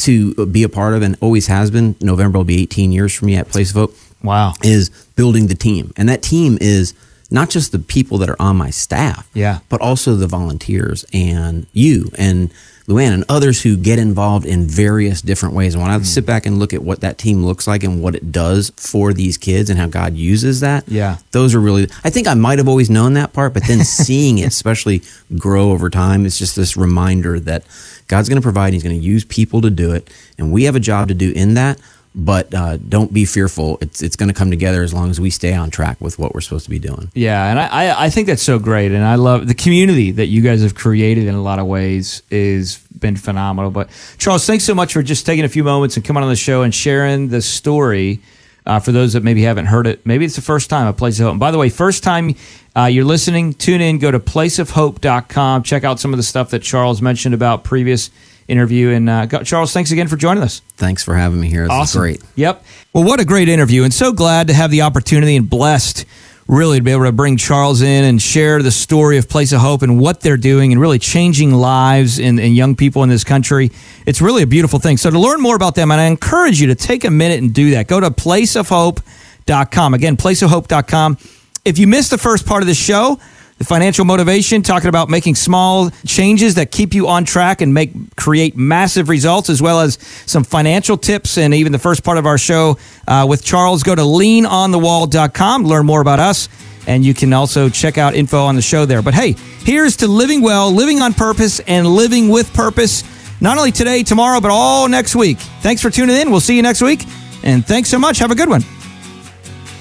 [0.00, 1.94] to be a part of, and always has been.
[2.00, 3.96] November will be 18 years for me at Place of Hope.
[4.22, 4.52] Wow.
[4.62, 6.92] Is building the team, and that team is
[7.30, 9.60] not just the people that are on my staff, Yeah.
[9.68, 12.50] but also the volunteers and you and
[12.90, 15.74] Luann and others who get involved in various different ways.
[15.74, 16.02] And when I hmm.
[16.02, 19.12] sit back and look at what that team looks like and what it does for
[19.12, 21.18] these kids and how God uses that, Yeah.
[21.30, 21.88] those are really.
[22.02, 25.02] I think I might have always known that part, but then seeing it, especially
[25.38, 27.64] grow over time, it's just this reminder that
[28.08, 28.72] God's going to provide.
[28.72, 31.30] He's going to use people to do it, and we have a job to do
[31.30, 31.78] in that.
[32.12, 33.78] But uh, don't be fearful.
[33.80, 36.34] It's it's going to come together as long as we stay on track with what
[36.34, 37.08] we're supposed to be doing.
[37.14, 40.42] Yeah, and I, I, think that's so great, and I love the community that you
[40.42, 43.70] guys have created in a lot of ways is been phenomenal.
[43.70, 46.36] But Charles, thanks so much for just taking a few moments and coming on the
[46.36, 48.20] show and sharing the story.
[48.66, 51.18] Uh, for those that maybe haven't heard it, maybe it's the first time at Place
[51.18, 51.30] of Hope.
[51.30, 52.34] And by the way, first time
[52.76, 56.60] uh, you're listening, tune in, go to placeofhope.com, check out some of the stuff that
[56.62, 58.10] Charles mentioned about previous
[58.50, 58.90] interview.
[58.90, 60.60] And uh, Charles, thanks again for joining us.
[60.76, 61.68] Thanks for having me here.
[61.68, 62.22] This is great.
[62.34, 62.64] Yep.
[62.92, 66.04] Well, what a great interview, and so glad to have the opportunity and blessed,
[66.48, 69.60] really, to be able to bring Charles in and share the story of Place of
[69.60, 73.22] Hope and what they're doing and really changing lives in, in young people in this
[73.22, 73.70] country.
[74.06, 74.96] It's really a beautiful thing.
[74.96, 77.54] So, to learn more about them, and I encourage you to take a minute and
[77.54, 77.86] do that.
[77.86, 79.94] Go to placeofhope.com.
[79.94, 81.18] Again, placeofhope.com.
[81.64, 83.20] If you missed the first part of the show,
[83.60, 88.16] the financial motivation, talking about making small changes that keep you on track and make
[88.16, 92.24] create massive results, as well as some financial tips and even the first part of
[92.24, 93.82] our show uh, with Charles.
[93.82, 96.48] Go to leanonthewall.com, learn more about us,
[96.86, 99.02] and you can also check out info on the show there.
[99.02, 103.04] But hey, here's to living well, living on purpose, and living with purpose.
[103.42, 105.36] Not only today, tomorrow, but all next week.
[105.60, 106.30] Thanks for tuning in.
[106.30, 107.04] We'll see you next week.
[107.42, 108.20] And thanks so much.
[108.20, 108.62] Have a good one.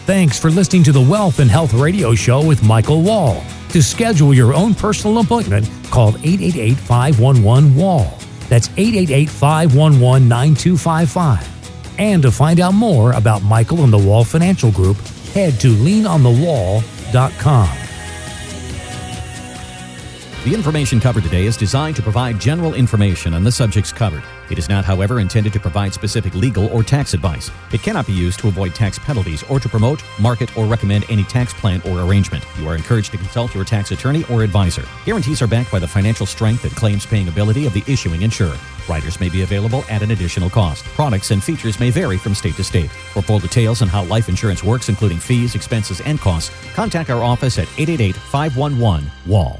[0.06, 3.42] Thanks for listening to the Wealth and Health Radio Show with Michael Wall.
[3.70, 8.18] To schedule your own personal appointment, call 888 511 Wall.
[8.48, 12.00] That's 888 511 9255.
[12.00, 14.98] And to find out more about Michael and the Wall Financial Group,
[15.34, 17.70] head to leanonthewall.com.
[20.46, 24.24] The information covered today is designed to provide general information on the subjects covered.
[24.50, 27.52] It is not, however, intended to provide specific legal or tax advice.
[27.72, 31.24] It cannot be used to avoid tax penalties or to promote, market, or recommend any
[31.24, 32.44] tax plan or arrangement.
[32.58, 34.84] You are encouraged to consult your tax attorney or advisor.
[35.06, 38.58] Guarantees are backed by the financial strength and claims paying ability of the issuing insurer.
[38.88, 40.84] Riders may be available at an additional cost.
[40.96, 42.90] Products and features may vary from state to state.
[42.90, 47.24] For full details on how life insurance works, including fees, expenses, and costs, contact our
[47.24, 49.60] office at 888 511 WALL.